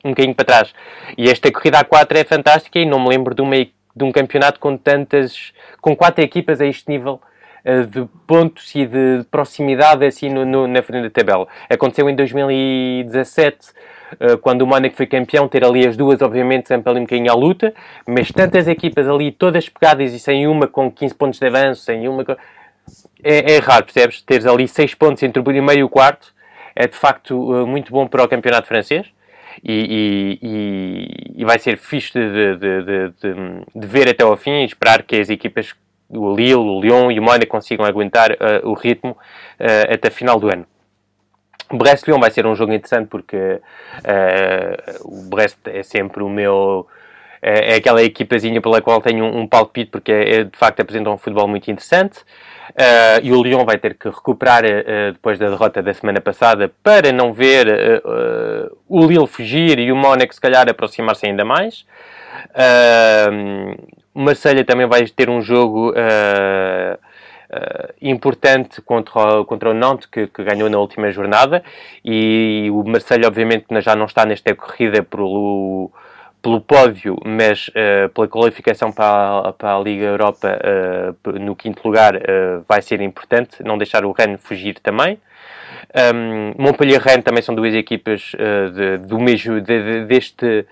[0.03, 0.73] um bocadinho para trás.
[1.17, 3.55] E esta corrida A4 é fantástica e não me lembro de, uma,
[3.99, 7.21] de um campeonato com tantas, com quatro equipas a este nível
[7.65, 11.47] uh, de pontos e de proximidade assim no, no, na frente da tabela.
[11.69, 13.57] Aconteceu em 2017,
[14.13, 17.31] uh, quando o Mónaco foi campeão, ter ali as duas, obviamente, sempre ali um bocadinho
[17.31, 17.73] à luta,
[18.07, 22.07] mas tantas equipas ali, todas pegadas e sem uma com 15 pontos de avanço, sem
[22.07, 22.25] uma...
[23.21, 24.21] É, é raro, percebes?
[24.21, 26.33] Teres ali 6 pontos entre o primeiro e o quarto,
[26.73, 29.05] é de facto uh, muito bom para o campeonato francês
[29.63, 33.13] e, e, e, vai ser fixe de, de, de,
[33.75, 35.75] de, ver até ao fim e esperar que as equipas,
[36.07, 40.39] o Lille, o Lyon e o Mónaco consigam aguentar uh, o ritmo uh, até final
[40.39, 40.65] do ano.
[41.71, 43.61] O Brest-Lyon vai ser um jogo interessante porque uh,
[45.03, 46.87] o Brest é sempre o meu
[47.41, 50.79] é, é aquela equipazinha pela qual tenho um, um palpite porque é, é, de facto
[50.79, 52.19] apresenta um futebol muito interessante.
[52.69, 56.71] Uh, e o Lyon vai ter que recuperar uh, depois da derrota da semana passada
[56.83, 61.85] para não ver uh, o Lille fugir e o Mónaco se calhar aproximar-se ainda mais.
[64.13, 65.93] o Marselha também vai ter um jogo
[68.01, 71.63] importante contra o, contra o Nantes que, que, ganhou na última jornada
[72.05, 75.91] e o Marselha obviamente já não está nesta corrida pelo
[76.41, 80.59] pelo pódio, mas uh, pela qualificação para a, para a Liga Europa
[81.25, 85.19] uh, no quinto lugar uh, vai ser importante, não deixar o Rennes fugir também.
[86.13, 88.31] Um, Montpellier Rennes também são duas equipas
[88.73, 90.65] de, do mesmo, de, de, deste,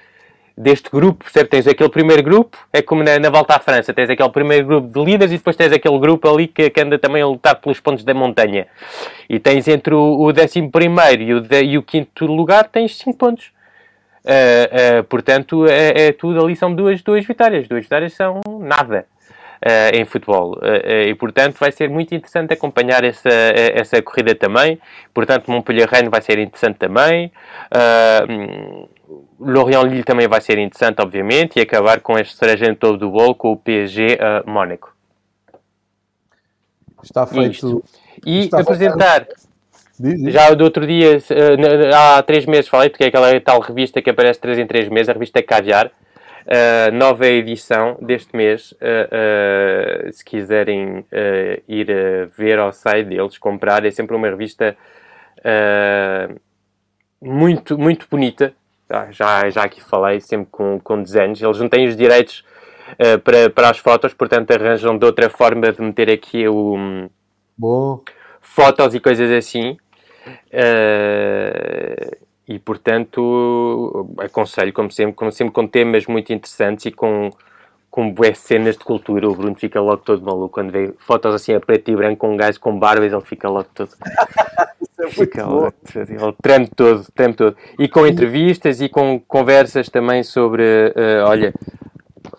[0.55, 1.49] deste grupo, percebe?
[1.49, 4.87] Tens aquele primeiro grupo, é como na, na, volta à França, tens aquele primeiro grupo
[4.87, 7.79] de líderes e depois tens aquele grupo ali que, que anda também a lutar pelos
[7.79, 8.67] pontos da montanha.
[9.27, 12.95] E tens entre o, o décimo primeiro e o, de, e o quinto lugar, tens
[12.95, 13.56] cinco pontos.
[14.27, 17.65] Uh, uh, portanto, é, é, tudo ali são duas, duas vitórias.
[17.65, 19.05] Duas vitórias são nada
[19.65, 20.59] uh, em futebol.
[21.07, 24.79] e, portanto, vai ser muito interessante acompanhar essa, essa corrida também.
[25.13, 27.31] Portanto, Montpellier-Rennes vai ser interessante também.
[29.39, 31.57] Lorient-Lille também vai ser interessante, obviamente.
[31.57, 34.93] E acabar com este cereja todo do bolo com o PSG-Mónaco.
[37.01, 37.51] Está feito.
[37.51, 37.83] Isto.
[38.25, 39.25] E Está apresentar...
[39.99, 40.33] Diz, diz.
[40.33, 44.09] Já do outro dia, eh, há três meses, falei porque é aquela tal revista que
[44.09, 48.71] aparece três em três meses, a revista Caviar, uh, nova edição deste mês.
[48.73, 51.05] Uh, uh, se quiserem
[51.67, 51.87] ir
[52.37, 54.77] ver ao site deles, comprar, é sempre uma revista
[57.21, 58.53] muito, muito bonita.
[58.89, 61.41] Ah, já, já aqui falei, sempre com, com desenhos.
[61.41, 62.45] Eles não têm os direitos
[63.23, 67.09] para, para as fotos, portanto arranjam de outra forma de meter aqui o.
[67.57, 68.01] Bom
[68.57, 69.77] fotos e coisas assim.
[70.53, 72.17] Uh,
[72.47, 77.29] e portanto aconselho, como sempre, como sempre com temas muito interessantes e com,
[77.91, 79.27] com boas cenas de cultura.
[79.27, 82.33] O Bruno fica logo todo maluco quando vê fotos assim a preto e branco com
[82.33, 83.89] um gajo com barbas, ele fica logo todo.
[84.99, 87.57] é fica logo, ele treme todo, treme todo.
[87.77, 91.53] E com entrevistas e com conversas também sobre, uh, olha,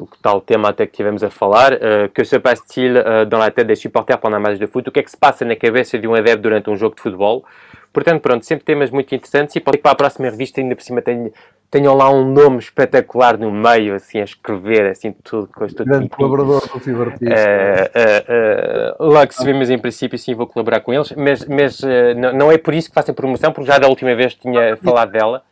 [0.01, 3.51] o tal tema até que tivemos a falar, uh, que se passe-t-il uh, dans la
[3.51, 4.89] tête des supporters pendant un match de foot?
[4.89, 7.03] O que é que se passa na cabeça de um adepto durante um jogo de
[7.03, 7.45] futebol?
[7.93, 10.83] Portanto, pronto, sempre temas muito interessantes e pode que para a próxima revista ainda por
[10.83, 11.33] cima tenham,
[11.71, 15.85] tenham lá um nome espetacular no meio, assim, a escrever, assim, tudo, tudo.
[15.85, 20.47] Grande colaborador do Fever uh, uh, uh, Logo se vê, mas em princípio sim vou
[20.47, 23.53] colaborar com eles, mas, mas uh, não, não é por isso que faço a promoção,
[23.53, 25.43] porque já da última vez tinha falado dela.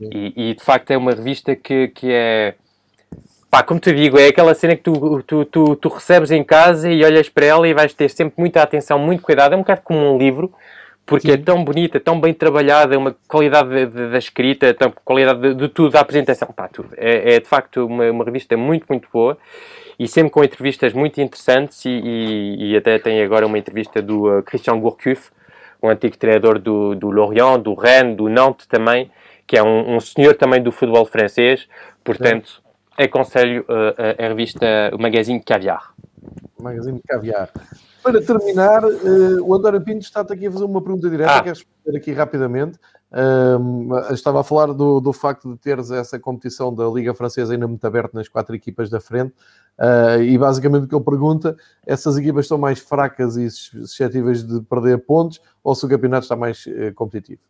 [0.00, 2.54] E, e, de facto é uma revista que, que é
[3.52, 6.90] Pá, como te digo, é aquela cena que tu, tu, tu, tu, recebes em casa
[6.90, 9.52] e olhas para ela e vais ter sempre muita atenção, muito cuidado.
[9.52, 10.50] É um bocado como um livro,
[11.04, 11.40] porque é Sim.
[11.40, 15.90] é tão bonita, tão bem trabalhada, uma qualidade da escrita, tão, qualidade de, de, tudo,
[15.90, 16.90] da apresentação, pá, tudo.
[16.96, 19.36] É, é de facto uma, uma, revista muito, muito boa
[19.98, 21.84] e sempre com entrevistas muito interessantes.
[21.84, 25.30] E, e, e até tem agora uma entrevista do uh, Christian Gourcuff,
[25.82, 29.10] um antigo treinador do, do Lorient, do Rennes, do Nantes também,
[29.46, 31.68] que é um, um senhor também do futebol francês.
[32.04, 32.62] Portanto,
[32.96, 35.92] aconselho uh, a revista, o Magazine Caviar.
[36.60, 37.50] Magazine Caviar.
[38.02, 41.42] Para terminar, uh, o António Pinto está-te aqui a fazer uma pergunta direta, ah.
[41.42, 42.78] queres responder aqui rapidamente.
[43.12, 47.68] Uh, estava a falar do, do, facto de teres essa competição da Liga Francesa ainda
[47.68, 49.34] muito aberta nas quatro equipas da frente.
[49.78, 54.62] Uh, e basicamente o que ele pergunta: essas equipas estão mais fracas e suscetíveis de
[54.62, 57.42] perder pontos ou se o campeonato está mais uh, competitivo?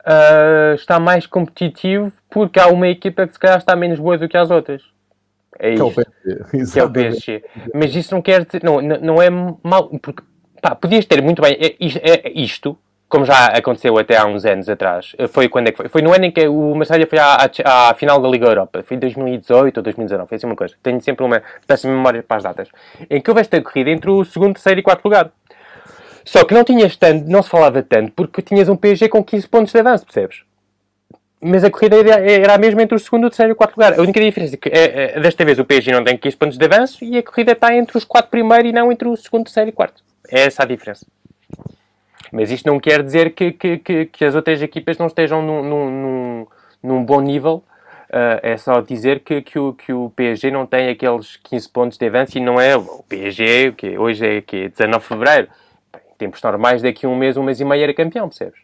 [0.00, 4.28] Uh, está mais competitivo porque há uma equipa que se calhar está menos boa do
[4.28, 4.82] que as outras.
[5.58, 5.90] É isso.
[5.90, 6.10] Que é o
[6.50, 6.72] PSG.
[6.72, 7.44] Que é o PSG.
[7.74, 8.62] Mas isso não quer dizer.
[8.62, 9.88] Não, não é mal.
[10.00, 10.22] Porque,
[10.60, 11.56] pá, podias ter muito bem.
[11.60, 12.78] É, é, isto,
[13.08, 15.14] como já aconteceu até há uns anos atrás.
[15.30, 15.88] Foi quando é que foi?
[15.88, 18.82] Foi no ano em que o Marselha foi à, à, à, final da Liga Europa.
[18.82, 20.28] Foi em 2018 ou 2019.
[20.28, 20.74] Foi assim uma coisa.
[20.82, 22.68] Tenho sempre uma péssima memória para as datas.
[23.10, 25.30] Em que houve esta corrida entre o segundo, terceiro e quarto lugar.
[26.24, 29.48] Só que não tinhas tanto, não se falava tanto, porque tinhas um PSG com 15
[29.48, 30.42] pontos de avanço, percebes?
[31.40, 33.98] Mas a corrida era a mesma entre o segundo, o terceiro e o quarto lugar.
[33.98, 36.58] A única diferença é que é, é, desta vez o PSG não tem 15 pontos
[36.58, 39.44] de avanço e a corrida está entre os quatro primeiros e não entre o segundo,
[39.44, 40.02] terceiro e quarto.
[40.28, 41.06] É essa a diferença.
[42.32, 45.62] Mas isto não quer dizer que, que, que, que as outras equipas não estejam num,
[45.62, 46.46] num,
[46.82, 47.62] num bom nível.
[48.08, 51.98] Uh, é só dizer que, que, o, que o PSG não tem aqueles 15 pontos
[51.98, 55.48] de avanço e não é o PSG, que hoje é que 19 de Fevereiro
[56.18, 58.60] tempos normais, daqui a um mês, um mês e meio era campeão, percebes?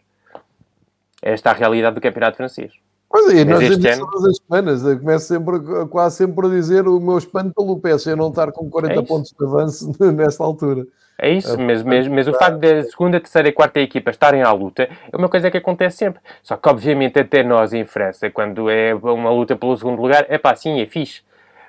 [1.25, 2.71] Esta é a realidade do campeonato francês.
[3.09, 4.05] Pois é, nós este ano...
[4.11, 8.15] todas as semanas, eu começo sempre, quase sempre a dizer o meu espanto pelo PSG
[8.15, 10.85] não estar com 40 é pontos de avanço nessa altura.
[11.17, 14.43] É isso, é, mas, mas, mas o facto da segunda, terceira e quarta equipa estarem
[14.43, 16.21] à luta é uma coisa que acontece sempre.
[16.43, 20.37] Só que, obviamente, até nós em França, quando é uma luta pelo segundo lugar, é
[20.37, 21.21] pá, sim, é fixe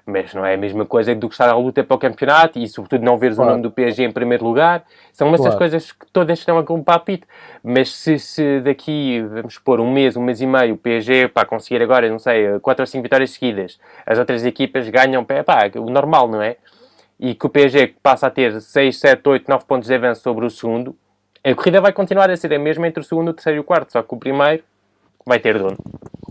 [0.07, 2.69] mas não é a mesma coisa do que estar à luta para o campeonato e,
[2.69, 3.51] sobretudo, não veres claro.
[3.51, 4.85] o nome do PSG em primeiro lugar.
[5.13, 5.59] São essas claro.
[5.59, 7.27] coisas que todas estão a com palpite.
[7.63, 11.45] Mas se, se, daqui, vamos pôr, um mês, um mês e meio, o PSG para
[11.45, 15.91] conseguir agora, não sei, 4 ou 5 vitórias seguidas, as outras equipas ganham, pá, o
[15.91, 16.57] normal, não é?
[17.19, 20.47] E que o PSG passa a ter 6, 7, 8, 9 pontos de avanço sobre
[20.47, 20.95] o segundo,
[21.43, 23.65] a corrida vai continuar a ser a mesma entre o segundo, o terceiro e o
[23.65, 24.63] quarto, só que o primeiro
[25.25, 25.77] vai ter dono.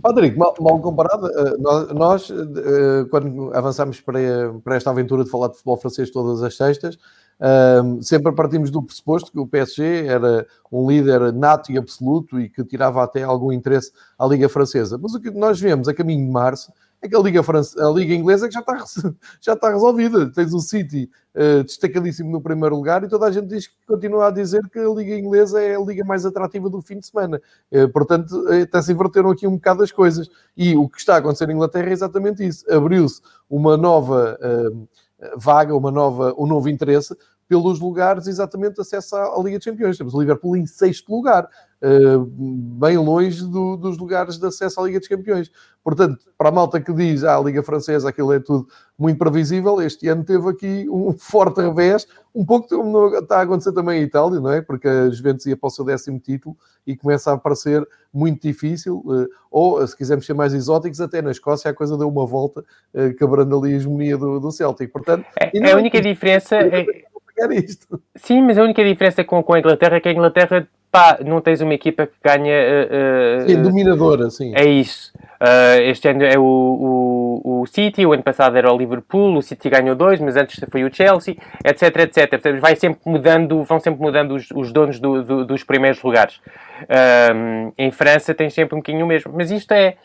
[0.05, 4.19] Rodrigo, mal, mal comparado, eh, nós, eh, quando avançamos para,
[4.63, 6.97] para esta aventura de falar de futebol francês todas as sextas,
[7.41, 12.49] ehm, sempre partimos do pressuposto que o PSG era um líder nato e absoluto e
[12.49, 14.99] que tirava até algum interesse à Liga Francesa.
[15.01, 16.71] Mas o que nós vemos a caminho de março
[17.05, 17.79] é que a Liga, France...
[17.79, 18.77] a Liga Inglesa é que já está,
[19.41, 20.31] já está resolvida.
[20.31, 24.27] Tens o City uh, destacadíssimo no primeiro lugar e toda a gente diz que continua
[24.27, 27.41] a dizer que a Liga Inglesa é a liga mais atrativa do fim de semana.
[27.71, 30.29] Uh, portanto, uh, até se inverteram aqui um bocado as coisas.
[30.55, 32.65] E o que está a acontecer na Inglaterra é exatamente isso.
[32.71, 34.37] Abriu-se uma nova
[35.37, 37.15] vaga, uma nova, um novo interesse
[37.47, 39.97] pelos lugares exatamente acesso à, Liga de Campeões.
[39.97, 41.47] Temos o Liverpool em sexto lugar,
[41.81, 45.51] uh, bem longe do, dos lugares de acesso à Liga dos Campeões.
[45.83, 48.67] Portanto, para a malta que diz ah, a Liga Francesa, aquilo é tudo
[48.97, 53.71] muito previsível, este ano teve aqui um forte revés, um pouco como está a acontecer
[53.71, 54.61] também em Itália, não é?
[54.63, 59.03] Porque a Juventus ia para o seu décimo título e começa a parecer muito difícil,
[59.05, 62.61] uh, ou se quisermos ser mais exóticos, até na Escócia a coisa deu uma volta,
[62.95, 64.91] uh, quebrando ali a hegemonia do, do Celtic.
[64.91, 67.05] Portanto, é, a única diferença é
[67.51, 68.01] isto.
[68.15, 71.41] Sim, mas a única diferença com, com a Inglaterra é que a Inglaterra, pá, não
[71.41, 72.53] tens uma equipa que ganha.
[73.43, 74.53] Uh, sim, dominadora, sim.
[74.55, 75.11] É isso.
[75.41, 76.43] Uh, este ano é o,
[77.43, 80.63] o, o City, o ano passado era o Liverpool, o City ganhou dois, mas antes
[80.71, 82.59] foi o Chelsea, etc, etc.
[82.59, 86.37] Vai sempre mudando, vão sempre mudando os, os donos do, do, dos primeiros lugares.
[86.83, 89.97] Uh, em França tem sempre um bocadinho o mesmo, mas isto é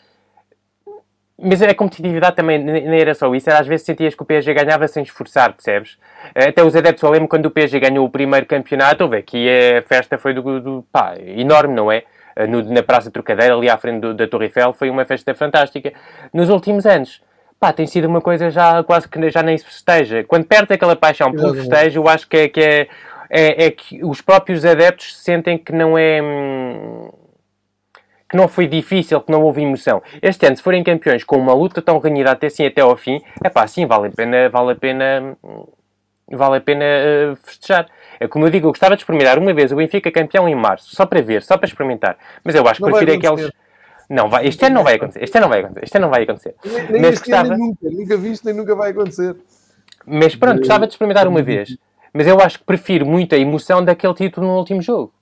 [1.43, 4.53] mas a competitividade também nem era só isso, era às vezes sentias que o PSG
[4.53, 5.97] ganhava sem esforçar, percebes?
[6.35, 9.81] Até os adeptos, eu lembro quando o PSG ganhou o primeiro campeonato, houve aqui a
[9.81, 12.03] festa foi do, do pá, enorme, não é?
[12.47, 15.91] No, na Praça Trocadeira, ali à frente do, da Torre Eiffel, foi uma festa fantástica.
[16.33, 17.21] Nos últimos anos,
[17.59, 20.23] pá, tem sido uma coisa já quase que já nem se festeja.
[20.23, 22.87] Quando perde aquela paixão pelo festejo, eu acho que é, que é,
[23.29, 26.21] é, é que os próprios adeptos sentem que não é.
[26.21, 27.09] Hum,
[28.31, 30.01] que não foi difícil, que não houve emoção.
[30.21, 33.21] Este ano, se forem campeões com uma luta tão renhida até assim até ao fim,
[33.43, 35.37] é pá, sim, vale a pena, vale a pena,
[36.31, 37.87] vale a pena uh, festejar.
[38.21, 40.95] É como eu digo, eu gostava de experimentar uma vez o Benfica campeão em março,
[40.95, 42.17] só para ver, só para experimentar.
[42.41, 43.51] Mas eu acho que não prefiro aqueles.
[44.09, 45.23] Não, vai, este ano não vai acontecer.
[45.23, 45.83] Este ano não vai acontecer.
[45.83, 46.55] Este ano não vai acontecer.
[46.63, 49.35] Nem, nem Mas gostava- nem nunca, nunca viste, nem nunca vai acontecer.
[50.05, 51.77] Mas pronto, gostava de experimentar uma vez.
[52.13, 55.13] Mas eu acho que prefiro muito a emoção daquele título no último jogo.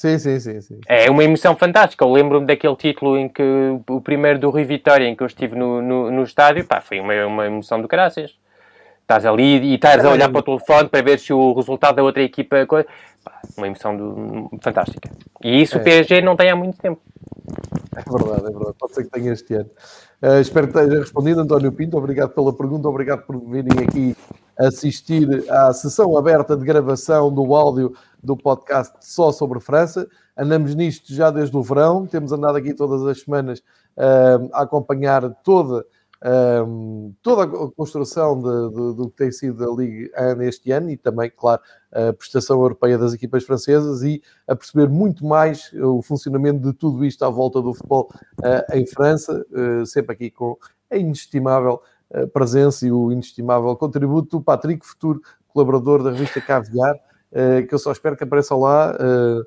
[0.00, 0.80] Sim, sim, sim, sim.
[0.88, 2.02] É uma emoção fantástica.
[2.02, 3.42] Eu lembro-me daquele título em que
[3.86, 7.00] o primeiro do Rui Vitória, em que eu estive no, no, no estádio, pá, foi
[7.00, 8.34] uma, uma emoção do caraças.
[9.02, 12.02] Estás ali e estás a olhar para o telefone para ver se o resultado da
[12.02, 12.66] outra equipa.
[12.66, 15.10] Pá, uma emoção do- fantástica.
[15.44, 15.80] E isso É.
[15.82, 17.02] o PSG não tem há muito tempo.
[17.94, 18.76] É verdade, é verdade.
[18.78, 19.68] Pode ser que tenha este ano.
[20.22, 21.98] Uh, espero que tenha respondido, António Pinto.
[21.98, 24.16] Obrigado pela pergunta, obrigado por virem aqui
[24.58, 30.06] assistir à sessão aberta de gravação do áudio do podcast só sobre França.
[30.36, 33.60] Andamos nisto já desde o verão, temos andado aqui todas as semanas
[33.96, 35.84] uh, a acompanhar toda,
[36.66, 40.90] um, toda a construção de- de- do que tem sido a Liga 1 este ano
[40.90, 41.60] e também, claro,
[41.92, 47.04] a prestação europeia das equipas francesas e a perceber muito mais o funcionamento de tudo
[47.04, 48.10] isto à volta do futebol
[48.40, 50.56] uh, em França, uh, sempre aqui com
[50.90, 56.94] a inestimável uh, presença e o inestimável contributo do Patrick, futuro colaborador da revista Caviar,
[56.94, 57.00] uh,
[57.68, 58.92] que eu só espero que apareça lá.
[58.96, 59.40] uh,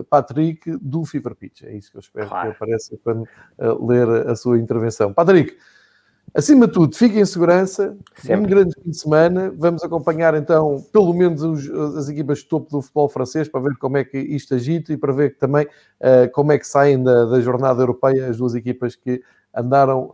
[0.00, 2.50] uh, Patrick do Fever Pitch, é isso que eu espero Claro.
[2.50, 3.22] que apareça quando
[3.58, 5.12] uh, ler a sua intervenção.
[5.12, 5.56] Patrick,
[6.34, 8.36] acima de tudo, fique em segurança, Sempre.
[8.36, 9.52] um grande fim de semana.
[9.56, 13.76] Vamos acompanhar então, pelo menos, os- as equipas de topo do futebol francês para ver
[13.78, 15.66] como é que isto agita e para ver também
[16.00, 19.22] eh, como é que saem da, da jornada europeia as duas equipas que
[19.54, 20.10] andaram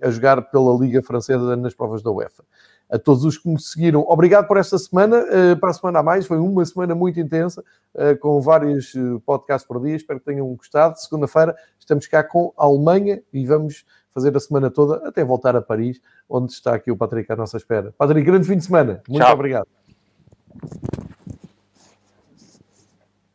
[0.00, 2.44] eh, a jogar pela Liga Francesa nas provas da UEFA.
[2.90, 5.24] A todos os que me seguiram, obrigado por esta semana.
[5.30, 7.62] eh, para a semana a mais, foi uma semana muito intensa,
[7.94, 9.94] eh, com vários eh, podcasts por dia.
[9.94, 10.98] Espero que tenham gostado.
[10.98, 15.62] Segunda-feira estamos cá com a Alemanha e vamos fazer a semana toda até voltar a
[15.62, 17.94] Paris, onde está aqui o Patrick à nossa espera.
[17.96, 19.02] Patrick, grande fim de semana.
[19.08, 19.34] Muito Tchau.
[19.34, 19.68] obrigado.